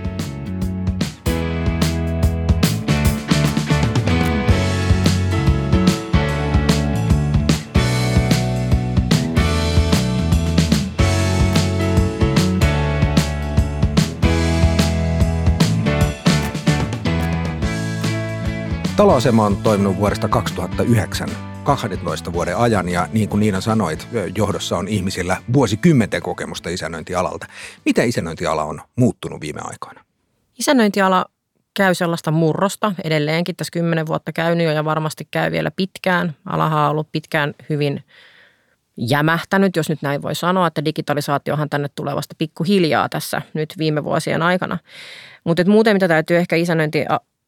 Taloasema 19.01 19.45
on 19.45 19.57
toiminut 19.57 19.97
vuodesta 19.97 20.27
2009 20.27 21.29
12 21.63 22.33
vuoden 22.33 22.57
ajan 22.57 22.89
ja 22.89 23.07
niin 23.13 23.29
kuin 23.29 23.39
Niina 23.39 23.61
sanoit, 23.61 24.07
johdossa 24.35 24.77
on 24.77 24.87
ihmisillä 24.87 25.37
vuosikymmenten 25.53 26.21
kokemusta 26.21 26.69
isännöintialalta. 26.69 27.47
Miten 27.85 28.09
isännöintiala 28.09 28.63
on 28.63 28.81
muuttunut 28.95 29.41
viime 29.41 29.61
aikoina? 29.63 30.05
Isännöintiala 30.59 31.25
käy 31.77 31.95
sellaista 31.95 32.31
murrosta 32.31 32.95
edelleenkin 33.03 33.55
tässä 33.55 33.71
kymmenen 33.71 34.07
vuotta 34.07 34.31
käynyt 34.31 34.65
jo 34.65 34.71
ja 34.71 34.85
varmasti 34.85 35.27
käy 35.31 35.51
vielä 35.51 35.71
pitkään. 35.71 36.35
Alaha 36.45 36.85
on 36.85 36.91
ollut 36.91 37.11
pitkään 37.11 37.53
hyvin 37.69 38.03
jämähtänyt, 38.97 39.75
jos 39.75 39.89
nyt 39.89 40.01
näin 40.01 40.21
voi 40.21 40.35
sanoa, 40.35 40.67
että 40.67 40.85
digitalisaatiohan 40.85 41.69
tänne 41.69 41.87
tulee 41.95 42.15
vasta 42.15 42.35
pikkuhiljaa 42.37 43.09
tässä 43.09 43.41
nyt 43.53 43.73
viime 43.77 44.03
vuosien 44.03 44.41
aikana. 44.41 44.77
Mutta 45.43 45.65
muuten 45.65 45.95
mitä 45.95 46.07
täytyy 46.07 46.37
ehkä 46.37 46.55
isännöinti 46.55 47.05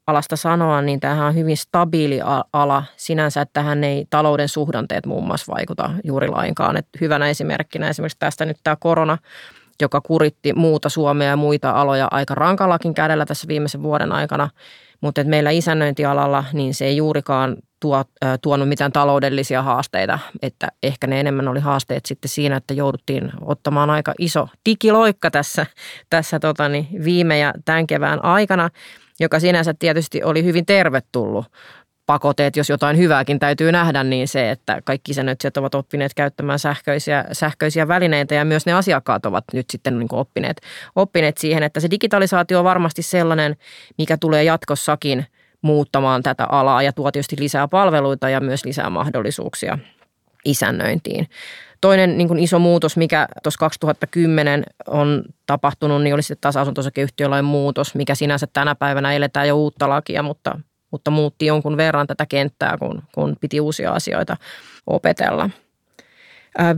alasta 0.07 0.35
sanoa, 0.35 0.81
niin 0.81 0.99
tämähän 0.99 1.27
on 1.27 1.35
hyvin 1.35 1.57
stabiili 1.57 2.19
ala 2.53 2.83
sinänsä, 2.97 3.41
että 3.41 3.53
tähän 3.53 3.83
ei 3.83 4.05
talouden 4.09 4.49
suhdanteet 4.49 5.05
muun 5.05 5.27
muassa 5.27 5.53
vaikuta 5.53 5.89
juuri 6.03 6.27
lainkaan. 6.27 6.77
Et 6.77 6.87
hyvänä 7.01 7.29
esimerkkinä 7.29 7.89
esimerkiksi 7.89 8.19
tästä 8.19 8.45
nyt 8.45 8.57
tämä 8.63 8.77
korona, 8.79 9.17
joka 9.81 10.01
kuritti 10.01 10.53
muuta 10.53 10.89
Suomea 10.89 11.29
ja 11.29 11.35
muita 11.35 11.71
aloja 11.71 12.07
aika 12.11 12.35
rankallakin 12.35 12.93
kädellä 12.93 13.25
tässä 13.25 13.47
viimeisen 13.47 13.83
vuoden 13.83 14.11
aikana. 14.11 14.49
Mutta 15.01 15.23
meillä 15.23 15.49
isännöintialalla 15.49 16.43
niin 16.53 16.73
se 16.73 16.85
ei 16.85 16.97
juurikaan 16.97 17.57
tuo, 17.79 18.03
tuonut 18.41 18.69
mitään 18.69 18.91
taloudellisia 18.91 19.61
haasteita, 19.61 20.19
että 20.41 20.67
ehkä 20.83 21.07
ne 21.07 21.19
enemmän 21.19 21.47
oli 21.47 21.59
haasteet 21.59 22.05
sitten 22.05 22.29
siinä, 22.29 22.55
että 22.55 22.73
jouduttiin 22.73 23.31
ottamaan 23.41 23.89
aika 23.89 24.13
iso 24.19 24.47
digiloikka 24.69 25.31
tässä, 25.31 25.65
tässä 26.09 26.39
totani, 26.39 26.87
viime 27.03 27.39
ja 27.39 27.53
tämän 27.65 27.87
kevään 27.87 28.25
aikana– 28.25 28.69
joka 29.23 29.39
sinänsä 29.39 29.73
tietysti 29.79 30.23
oli 30.23 30.43
hyvin 30.43 30.65
tervetullut 30.65 31.45
pakoteet, 32.05 32.55
jos 32.55 32.69
jotain 32.69 32.97
hyvääkin 32.97 33.39
täytyy 33.39 33.71
nähdä, 33.71 34.03
niin 34.03 34.27
se, 34.27 34.51
että 34.51 34.81
kaikki 34.83 35.11
isännöitsijät 35.11 35.57
ovat 35.57 35.75
oppineet 35.75 36.13
käyttämään 36.13 36.59
sähköisiä, 36.59 37.25
sähköisiä 37.31 37.87
välineitä 37.87 38.35
ja 38.35 38.45
myös 38.45 38.65
ne 38.65 38.73
asiakkaat 38.73 39.25
ovat 39.25 39.43
nyt 39.53 39.69
sitten 39.69 39.99
niin 39.99 40.07
oppineet, 40.11 40.61
oppineet 40.95 41.37
siihen, 41.37 41.63
että 41.63 41.79
se 41.79 41.91
digitalisaatio 41.91 42.59
on 42.59 42.65
varmasti 42.65 43.01
sellainen, 43.01 43.55
mikä 43.97 44.17
tulee 44.17 44.43
jatkossakin 44.43 45.25
muuttamaan 45.61 46.23
tätä 46.23 46.45
alaa 46.45 46.83
ja 46.83 46.93
tuo 46.93 47.11
tietysti 47.11 47.35
lisää 47.39 47.67
palveluita 47.67 48.29
ja 48.29 48.39
myös 48.39 48.65
lisää 48.65 48.89
mahdollisuuksia 48.89 49.77
isännöintiin. 50.45 51.27
Toinen 51.83 52.17
niin 52.17 52.27
kuin 52.27 52.39
iso 52.39 52.59
muutos, 52.59 52.97
mikä 52.97 53.27
tuossa 53.43 53.59
2010 53.59 54.63
on 54.87 55.23
tapahtunut, 55.45 56.03
niin 56.03 56.13
oli 56.13 56.21
sitten 56.21 56.41
taas 56.41 56.57
asunto 56.57 56.81
muutos, 57.43 57.95
mikä 57.95 58.15
sinänsä 58.15 58.47
tänä 58.53 58.75
päivänä 58.75 59.13
eletään 59.13 59.47
jo 59.47 59.55
uutta 59.55 59.89
lakia, 59.89 60.23
mutta, 60.23 60.59
mutta 60.91 61.11
muutti 61.11 61.45
jonkun 61.45 61.77
verran 61.77 62.07
tätä 62.07 62.25
kenttää, 62.25 62.77
kun, 62.77 63.03
kun 63.13 63.35
piti 63.41 63.61
uusia 63.61 63.91
asioita 63.91 64.37
opetella. 64.87 65.49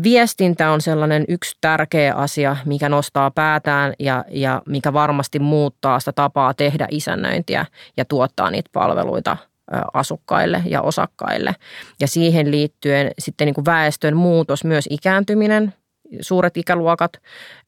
Viestintä 0.04 0.72
on 0.72 0.82
sellainen 0.82 1.26
yksi 1.28 1.58
tärkeä 1.62 2.14
asia, 2.14 2.58
mikä 2.66 2.90
nostaa 2.90 3.32
päätään 3.32 3.94
ja, 4.00 4.26
ja 4.30 4.62
mikä 4.66 4.94
varmasti 4.94 5.40
muuttaa 5.40 6.00
sitä 6.00 6.12
tapaa 6.12 6.54
tehdä 6.54 6.88
isännöintiä 6.92 7.66
ja 7.98 8.06
tuottaa 8.06 8.52
niitä 8.52 8.70
palveluita– 8.74 9.38
asukkaille 9.94 10.64
ja 10.66 10.82
osakkaille. 10.82 11.56
Ja 12.00 12.08
siihen 12.08 12.52
liittyen 12.52 13.12
sitten 13.20 13.46
niin 13.46 13.56
kuin 13.56 13.66
väestön 13.66 14.18
muutos, 14.18 14.64
myös 14.64 14.88
ikääntyminen, 14.90 15.74
suuret 16.22 16.58
ikäluokat 16.58 17.12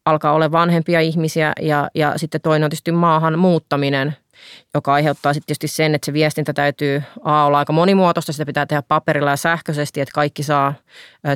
alkaa 0.06 0.34
olla 0.34 0.52
vanhempia 0.52 1.00
ihmisiä 1.00 1.54
ja, 1.62 1.90
ja 1.96 2.14
sitten 2.18 2.42
toinen 2.42 2.66
on 2.66 2.70
tietysti 2.70 2.92
maahan 2.92 3.40
muuttaminen, 3.40 4.16
joka 4.74 4.94
aiheuttaa 4.94 5.34
sitten 5.34 5.48
tietysti 5.48 5.68
sen, 5.68 5.96
että 5.96 6.06
se 6.06 6.14
viestintä 6.14 6.54
täytyy 6.54 7.04
A, 7.24 7.46
olla 7.46 7.58
aika 7.58 7.74
monimuotoista, 7.74 8.32
sitä 8.32 8.46
pitää 8.46 8.66
tehdä 8.66 8.82
paperilla 8.88 9.30
ja 9.30 9.38
sähköisesti, 9.38 10.02
että 10.02 10.14
kaikki 10.14 10.44
saa 10.44 10.74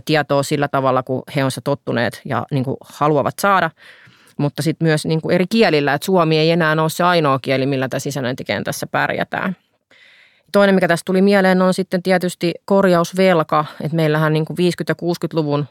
tietoa 0.06 0.44
sillä 0.44 0.68
tavalla, 0.68 1.04
kun 1.04 1.24
he 1.36 1.44
on 1.44 1.52
se 1.52 1.62
tottuneet 1.62 2.22
ja 2.26 2.46
niin 2.52 2.64
kuin 2.64 2.78
haluavat 2.82 3.40
saada 3.40 3.70
mutta 4.38 4.62
sitten 4.62 4.88
myös 4.88 5.06
niin 5.06 5.22
kuin 5.22 5.36
eri 5.36 5.46
kielillä, 5.50 5.94
että 5.94 6.06
suomi 6.06 6.38
ei 6.38 6.52
enää 6.52 6.76
ole 6.82 6.90
se 6.90 7.04
ainoa 7.04 7.40
kieli, 7.42 7.66
millä 7.66 7.90
tässä 7.90 8.04
sisällöntikentässä 8.04 8.88
pärjätään. 8.88 9.56
Toinen, 10.52 10.76
mikä 10.76 10.88
tästä 10.88 11.06
tuli 11.06 11.22
mieleen, 11.22 11.62
on 11.62 11.74
sitten 11.74 12.04
tietysti 12.04 12.54
korjausvelka. 12.66 13.66
Että 13.82 13.96
meillähän 13.96 14.34
niin 14.34 14.46
kuin 14.46 14.58
50- 14.58 14.62
ja 14.88 14.96
60-luvun 15.02 15.66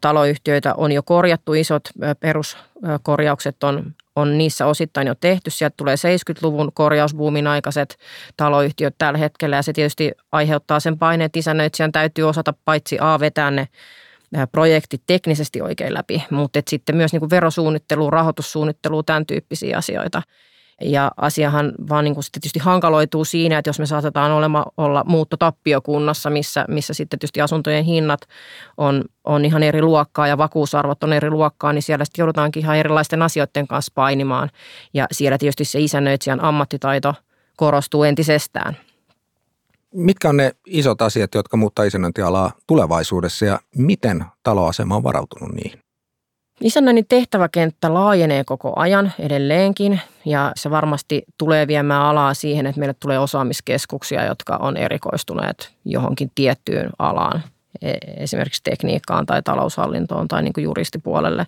taloyhtiöitä 0.00 0.74
on 0.74 0.92
jo 0.92 1.02
korjattu, 1.02 1.54
isot 1.54 1.82
peruskorjaukset 2.20 3.64
on, 3.64 3.94
on 4.16 4.38
niissä 4.38 4.66
osittain 4.66 5.06
jo 5.06 5.14
tehty. 5.14 5.50
Sieltä 5.50 5.74
tulee 5.76 5.94
70-luvun 5.94 6.70
korjausbuumin 6.74 7.46
aikaiset 7.46 7.96
taloyhtiöt 8.36 8.94
tällä 8.98 9.18
hetkellä 9.18 9.56
ja 9.56 9.62
se 9.62 9.72
tietysti 9.72 10.12
aiheuttaa 10.32 10.80
sen 10.80 10.98
paineen, 10.98 11.26
että 11.26 11.38
isännöitsijän 11.38 11.92
täytyy 11.92 12.24
osata 12.24 12.54
paitsi 12.64 12.98
A 13.00 13.20
vetää 13.20 13.50
ne 13.50 13.68
projektit 14.52 15.02
teknisesti 15.06 15.62
oikein 15.62 15.94
läpi, 15.94 16.24
mutta 16.30 16.60
sitten 16.68 16.96
myös 16.96 17.12
niin 17.12 17.20
kuin 17.20 17.30
verosuunnittelu, 17.30 18.10
rahoitussuunnittelu, 18.10 19.02
tämän 19.02 19.26
tyyppisiä 19.26 19.78
asioita– 19.78 20.22
ja 20.80 21.10
asiahan 21.16 21.72
vaan 21.88 22.04
niin 22.04 22.14
kuin 22.14 22.24
sitten 22.24 22.40
tietysti 22.40 22.58
hankaloituu 22.58 23.24
siinä, 23.24 23.58
että 23.58 23.68
jos 23.68 23.78
me 23.78 23.86
saatetaan 23.86 24.32
olema, 24.32 24.64
olla 24.76 25.04
muuttotappiokunnassa, 25.06 26.30
missä, 26.30 26.64
missä 26.68 26.94
sitten 26.94 27.18
tietysti 27.18 27.40
asuntojen 27.40 27.84
hinnat 27.84 28.20
on, 28.76 29.04
on 29.24 29.44
ihan 29.44 29.62
eri 29.62 29.82
luokkaa 29.82 30.26
ja 30.26 30.38
vakuusarvot 30.38 31.04
on 31.04 31.12
eri 31.12 31.30
luokkaa, 31.30 31.72
niin 31.72 31.82
siellä 31.82 32.04
sitten 32.04 32.22
joudutaankin 32.22 32.62
ihan 32.62 32.76
erilaisten 32.76 33.22
asioiden 33.22 33.66
kanssa 33.66 33.92
painimaan. 33.94 34.50
Ja 34.94 35.06
siellä 35.12 35.38
tietysti 35.38 35.64
se 35.64 35.80
isännöitsijän 35.80 36.40
ammattitaito 36.40 37.14
korostuu 37.56 38.02
entisestään. 38.02 38.76
Mitkä 39.94 40.28
on 40.28 40.36
ne 40.36 40.52
isot 40.66 41.02
asiat, 41.02 41.34
jotka 41.34 41.56
muuttaa 41.56 41.84
isännöintialaa 41.84 42.52
tulevaisuudessa 42.66 43.44
ja 43.44 43.60
miten 43.76 44.24
taloasema 44.42 44.96
on 44.96 45.02
varautunut 45.02 45.54
niihin? 45.54 45.83
Isännöinnin 46.60 47.06
tehtäväkenttä 47.08 47.94
laajenee 47.94 48.44
koko 48.44 48.72
ajan 48.76 49.12
edelleenkin 49.18 50.00
ja 50.24 50.52
se 50.56 50.70
varmasti 50.70 51.22
tulee 51.38 51.66
viemään 51.66 52.02
alaa 52.02 52.34
siihen, 52.34 52.66
että 52.66 52.78
meille 52.78 52.94
tulee 53.00 53.18
osaamiskeskuksia, 53.18 54.24
jotka 54.24 54.56
on 54.56 54.76
erikoistuneet 54.76 55.72
johonkin 55.84 56.30
tiettyyn 56.34 56.90
alaan, 56.98 57.42
e, 57.82 57.92
esimerkiksi 58.16 58.62
tekniikkaan 58.64 59.26
tai 59.26 59.42
taloushallintoon 59.42 60.28
tai 60.28 60.42
niin 60.42 60.52
kuin 60.52 60.64
juristipuolelle. 60.64 61.46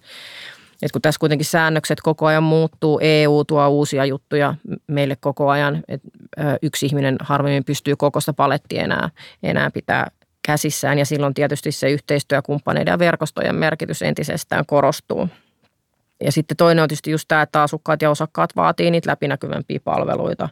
Et 0.82 0.92
kun 0.92 1.02
tässä 1.02 1.18
kuitenkin 1.18 1.44
säännökset 1.44 2.00
koko 2.00 2.26
ajan 2.26 2.42
muuttuu, 2.42 2.98
EU 3.02 3.44
tuo 3.44 3.68
uusia 3.68 4.04
juttuja 4.04 4.54
meille 4.86 5.16
koko 5.20 5.50
ajan, 5.50 5.82
että 5.88 6.08
yksi 6.62 6.86
ihminen 6.86 7.16
harvemmin 7.20 7.64
pystyy 7.64 7.96
kokosta 7.96 8.32
palettia 8.32 8.82
enää, 8.82 9.10
enää 9.42 9.70
pitää 9.70 10.10
käsissään 10.46 10.98
ja 10.98 11.06
silloin 11.06 11.34
tietysti 11.34 11.72
se 11.72 11.90
yhteistyökumppaneiden 11.90 12.92
ja 12.92 12.98
verkostojen 12.98 13.54
merkitys 13.54 14.02
entisestään 14.02 14.66
korostuu. 14.66 15.28
Ja 16.24 16.32
sitten 16.32 16.56
toinen 16.56 16.82
on 16.82 16.88
tietysti 16.88 17.10
just 17.10 17.28
tämä, 17.28 17.42
että 17.42 17.62
asukkaat 17.62 18.02
ja 18.02 18.10
osakkaat 18.10 18.56
vaatii 18.56 18.90
niitä 18.90 19.10
läpinäkyvämpiä 19.10 19.80
palveluita, 19.84 20.48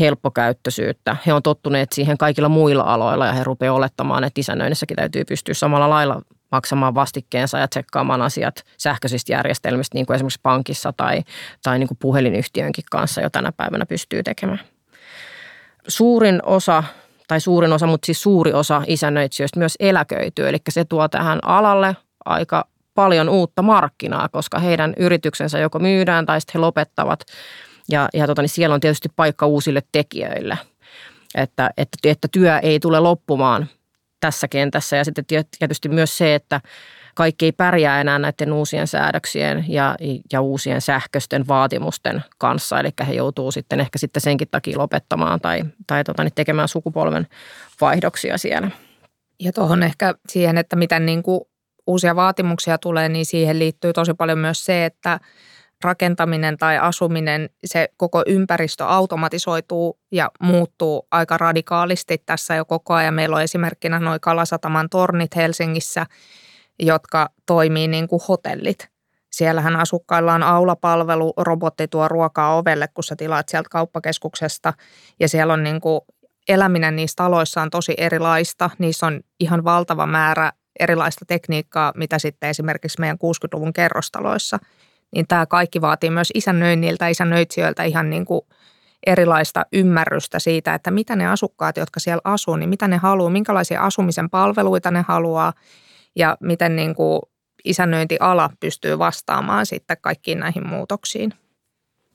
helppokäyttöisyyttä. 0.00 1.16
He 1.26 1.32
on 1.32 1.42
tottuneet 1.42 1.92
siihen 1.92 2.18
kaikilla 2.18 2.48
muilla 2.48 2.82
aloilla 2.82 3.26
ja 3.26 3.32
he 3.32 3.44
rupeavat 3.44 3.78
olettamaan, 3.78 4.24
että 4.24 4.40
isännöinnissäkin 4.40 4.96
täytyy 4.96 5.24
pystyä 5.24 5.54
samalla 5.54 5.90
lailla 5.90 6.22
maksamaan 6.52 6.94
vastikkeensa 6.94 7.58
ja 7.58 7.68
tsekkaamaan 7.68 8.22
asiat 8.22 8.64
sähköisistä 8.78 9.32
järjestelmistä, 9.32 9.94
niin 9.94 10.06
kuin 10.06 10.14
esimerkiksi 10.14 10.40
pankissa 10.42 10.92
tai, 10.92 11.22
tai 11.62 11.78
niin 11.78 11.88
kuin 11.88 11.98
puhelinyhtiönkin 11.98 12.84
kanssa 12.90 13.20
jo 13.20 13.30
tänä 13.30 13.52
päivänä 13.52 13.86
pystyy 13.86 14.22
tekemään. 14.22 14.60
Suurin 15.88 16.40
osa 16.42 16.84
tai 17.28 17.40
suurin 17.40 17.72
osa, 17.72 17.86
mutta 17.86 18.06
siis 18.06 18.22
suuri 18.22 18.52
osa 18.52 18.82
isännöitsijöistä 18.86 19.58
myös 19.58 19.74
eläköityy. 19.80 20.48
Eli 20.48 20.58
se 20.70 20.84
tuo 20.84 21.08
tähän 21.08 21.38
alalle 21.42 21.96
aika 22.24 22.66
paljon 22.94 23.28
uutta 23.28 23.62
markkinaa, 23.62 24.28
koska 24.28 24.58
heidän 24.58 24.94
yrityksensä 24.96 25.58
joko 25.58 25.78
myydään 25.78 26.26
tai 26.26 26.40
sitten 26.40 26.52
he 26.52 26.58
lopettavat. 26.58 27.20
Ja, 27.90 28.08
ja 28.14 28.26
tota, 28.26 28.42
niin 28.42 28.48
siellä 28.48 28.74
on 28.74 28.80
tietysti 28.80 29.08
paikka 29.16 29.46
uusille 29.46 29.82
tekijöille, 29.92 30.58
että, 31.34 31.70
että, 31.76 31.98
että 32.04 32.28
työ 32.32 32.58
ei 32.58 32.80
tule 32.80 33.00
loppumaan 33.00 33.66
tässä 34.20 34.48
kentässä. 34.48 34.96
Ja 34.96 35.04
sitten 35.04 35.24
tietysti 35.58 35.88
myös 35.88 36.18
se, 36.18 36.34
että 36.34 36.60
kaikki 37.16 37.44
ei 37.44 37.52
pärjää 37.52 38.00
enää 38.00 38.18
näiden 38.18 38.52
uusien 38.52 38.86
säädöksien 38.86 39.64
ja, 39.68 39.96
ja 40.32 40.40
uusien 40.40 40.80
sähköisten 40.80 41.48
vaatimusten 41.48 42.24
kanssa. 42.38 42.80
Eli 42.80 42.90
he 43.06 43.12
joutuu 43.12 43.52
sitten 43.52 43.80
ehkä 43.80 43.98
sitten 43.98 44.20
senkin 44.20 44.48
takia 44.50 44.78
lopettamaan 44.78 45.40
tai, 45.40 45.62
tai 45.86 46.04
tota, 46.04 46.24
niin 46.24 46.34
tekemään 46.34 46.68
sukupolven 46.68 47.26
vaihdoksia 47.80 48.38
siellä. 48.38 48.70
Ja 49.40 49.52
tuohon 49.52 49.82
ehkä 49.82 50.14
siihen, 50.28 50.58
että 50.58 50.76
miten 50.76 51.06
niin 51.06 51.22
kuin 51.22 51.40
uusia 51.86 52.16
vaatimuksia 52.16 52.78
tulee, 52.78 53.08
niin 53.08 53.26
siihen 53.26 53.58
liittyy 53.58 53.92
tosi 53.92 54.14
paljon 54.14 54.38
myös 54.38 54.64
se, 54.64 54.84
että 54.84 55.20
rakentaminen 55.84 56.56
tai 56.56 56.78
asuminen, 56.78 57.50
se 57.64 57.88
koko 57.96 58.22
ympäristö 58.26 58.84
automatisoituu 58.84 59.98
ja 60.12 60.30
muuttuu 60.40 61.06
aika 61.10 61.36
radikaalisti 61.36 62.22
tässä 62.26 62.54
jo 62.54 62.64
koko 62.64 62.94
ajan. 62.94 63.14
Meillä 63.14 63.36
on 63.36 63.42
esimerkkinä 63.42 64.00
noin 64.00 64.20
Kalasataman 64.20 64.88
tornit 64.90 65.36
Helsingissä, 65.36 66.06
jotka 66.78 67.30
toimii 67.46 67.88
niin 67.88 68.08
kuin 68.08 68.20
hotellit. 68.28 68.88
Siellähän 69.32 69.76
asukkailla 69.76 70.34
on 70.34 70.42
aulapalvelu, 70.42 71.32
robotti 71.36 71.88
tuo 71.88 72.08
ruokaa 72.08 72.56
ovelle, 72.56 72.88
kun 72.88 73.04
sä 73.04 73.16
tilaat 73.16 73.48
sieltä 73.48 73.68
kauppakeskuksesta. 73.70 74.72
Ja 75.20 75.28
siellä 75.28 75.52
on 75.52 75.62
niin 75.62 75.80
kuin, 75.80 76.00
eläminen 76.48 76.96
niissä 76.96 77.16
taloissa 77.16 77.62
on 77.62 77.70
tosi 77.70 77.94
erilaista. 77.98 78.70
Niissä 78.78 79.06
on 79.06 79.20
ihan 79.40 79.64
valtava 79.64 80.06
määrä 80.06 80.52
erilaista 80.80 81.24
tekniikkaa, 81.24 81.92
mitä 81.96 82.18
sitten 82.18 82.50
esimerkiksi 82.50 83.00
meidän 83.00 83.16
60-luvun 83.16 83.72
kerrostaloissa. 83.72 84.58
Niin 85.14 85.26
tämä 85.26 85.46
kaikki 85.46 85.80
vaatii 85.80 86.10
myös 86.10 86.28
isännöinniltä, 86.34 87.08
isännöitsijöiltä 87.08 87.84
ihan 87.84 88.10
niin 88.10 88.24
kuin 88.24 88.40
erilaista 89.06 89.66
ymmärrystä 89.72 90.38
siitä, 90.38 90.74
että 90.74 90.90
mitä 90.90 91.16
ne 91.16 91.26
asukkaat, 91.26 91.76
jotka 91.76 92.00
siellä 92.00 92.20
asuu, 92.24 92.56
niin 92.56 92.68
mitä 92.68 92.88
ne 92.88 92.96
haluaa, 92.96 93.30
minkälaisia 93.30 93.80
asumisen 93.80 94.30
palveluita 94.30 94.90
ne 94.90 95.04
haluaa 95.08 95.52
ja 96.16 96.36
miten 96.40 96.76
niin 96.76 96.94
kuin 96.94 97.20
isännöintiala 97.64 98.50
pystyy 98.60 98.98
vastaamaan 98.98 99.66
sitten 99.66 99.96
kaikkiin 100.00 100.40
näihin 100.40 100.68
muutoksiin. 100.68 101.32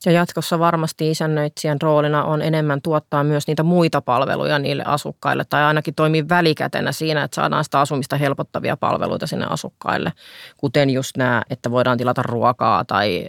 Ja 0.06 0.12
jatkossa 0.12 0.58
varmasti 0.58 1.10
isännöitsijän 1.10 1.82
roolina 1.82 2.24
on 2.24 2.42
enemmän 2.42 2.82
tuottaa 2.82 3.24
myös 3.24 3.46
niitä 3.46 3.62
muita 3.62 4.00
palveluja 4.00 4.58
niille 4.58 4.82
asukkaille 4.86 5.44
tai 5.44 5.62
ainakin 5.62 5.94
toimii 5.94 6.28
välikätenä 6.28 6.92
siinä, 6.92 7.24
että 7.24 7.34
saadaan 7.34 7.64
sitä 7.64 7.80
asumista 7.80 8.16
helpottavia 8.16 8.76
palveluita 8.76 9.26
sinne 9.26 9.46
asukkaille, 9.50 10.12
kuten 10.56 10.90
just 10.90 11.16
nämä, 11.16 11.42
että 11.50 11.70
voidaan 11.70 11.98
tilata 11.98 12.22
ruokaa 12.22 12.84
tai, 12.84 13.28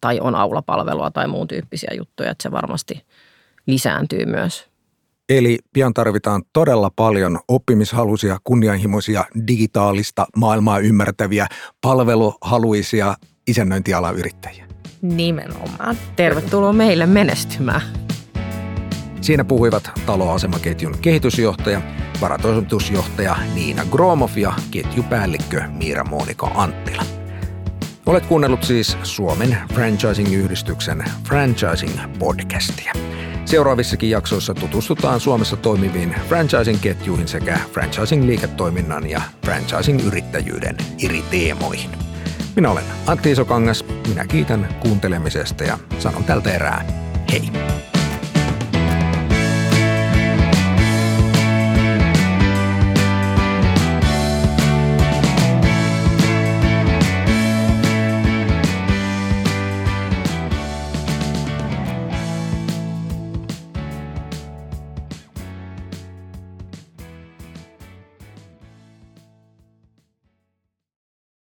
tai 0.00 0.20
on 0.20 0.34
aulapalvelua 0.34 1.10
tai 1.10 1.28
muun 1.28 1.48
tyyppisiä 1.48 1.90
juttuja, 1.96 2.30
että 2.30 2.42
se 2.42 2.50
varmasti 2.50 3.04
lisääntyy 3.66 4.26
myös. 4.26 4.71
Eli 5.32 5.58
pian 5.72 5.94
tarvitaan 5.94 6.42
todella 6.52 6.90
paljon 6.96 7.38
oppimishaluisia, 7.48 8.38
kunnianhimoisia, 8.44 9.24
digitaalista 9.46 10.26
maailmaa 10.36 10.78
ymmärtäviä, 10.78 11.46
palveluhaluisia 11.80 13.14
isännöintialan 13.46 14.16
yrittäjiä. 14.16 14.66
Nimenomaan. 15.02 15.96
Tervetuloa 16.16 16.72
meille 16.72 17.06
menestymään. 17.06 17.80
Siinä 19.20 19.44
puhuivat 19.44 19.90
taloasemaketjun 20.06 20.98
kehitysjohtaja, 20.98 21.80
varatoimitusjohtaja 22.20 23.36
Niina 23.54 23.84
Gromov 23.90 24.30
ja 24.36 24.52
ketjupäällikkö 24.70 25.62
Miira 25.68 26.04
Monika 26.04 26.50
Anttila. 26.54 27.02
Olet 28.06 28.26
kuunnellut 28.26 28.62
siis 28.62 28.96
Suomen 29.02 29.58
Franchising-yhdistyksen 29.74 31.04
Franchising-podcastia. 31.28 32.92
Seuraavissakin 33.52 34.10
jaksoissa 34.10 34.54
tutustutaan 34.54 35.20
Suomessa 35.20 35.56
toimiviin 35.56 36.14
franchising-ketjuihin 36.28 37.28
sekä 37.28 37.60
franchising-liiketoiminnan 37.72 39.10
ja 39.10 39.20
franchising-yrittäjyyden 39.46 40.76
eri 41.04 41.22
teemoihin. 41.30 41.90
Minä 42.56 42.70
olen 42.70 42.84
Antti 43.06 43.30
Isokangas, 43.30 43.84
minä 44.08 44.26
kiitän 44.26 44.68
kuuntelemisesta 44.80 45.64
ja 45.64 45.78
sanon 45.98 46.24
tältä 46.24 46.54
erää 46.54 46.84
hei! 47.32 47.42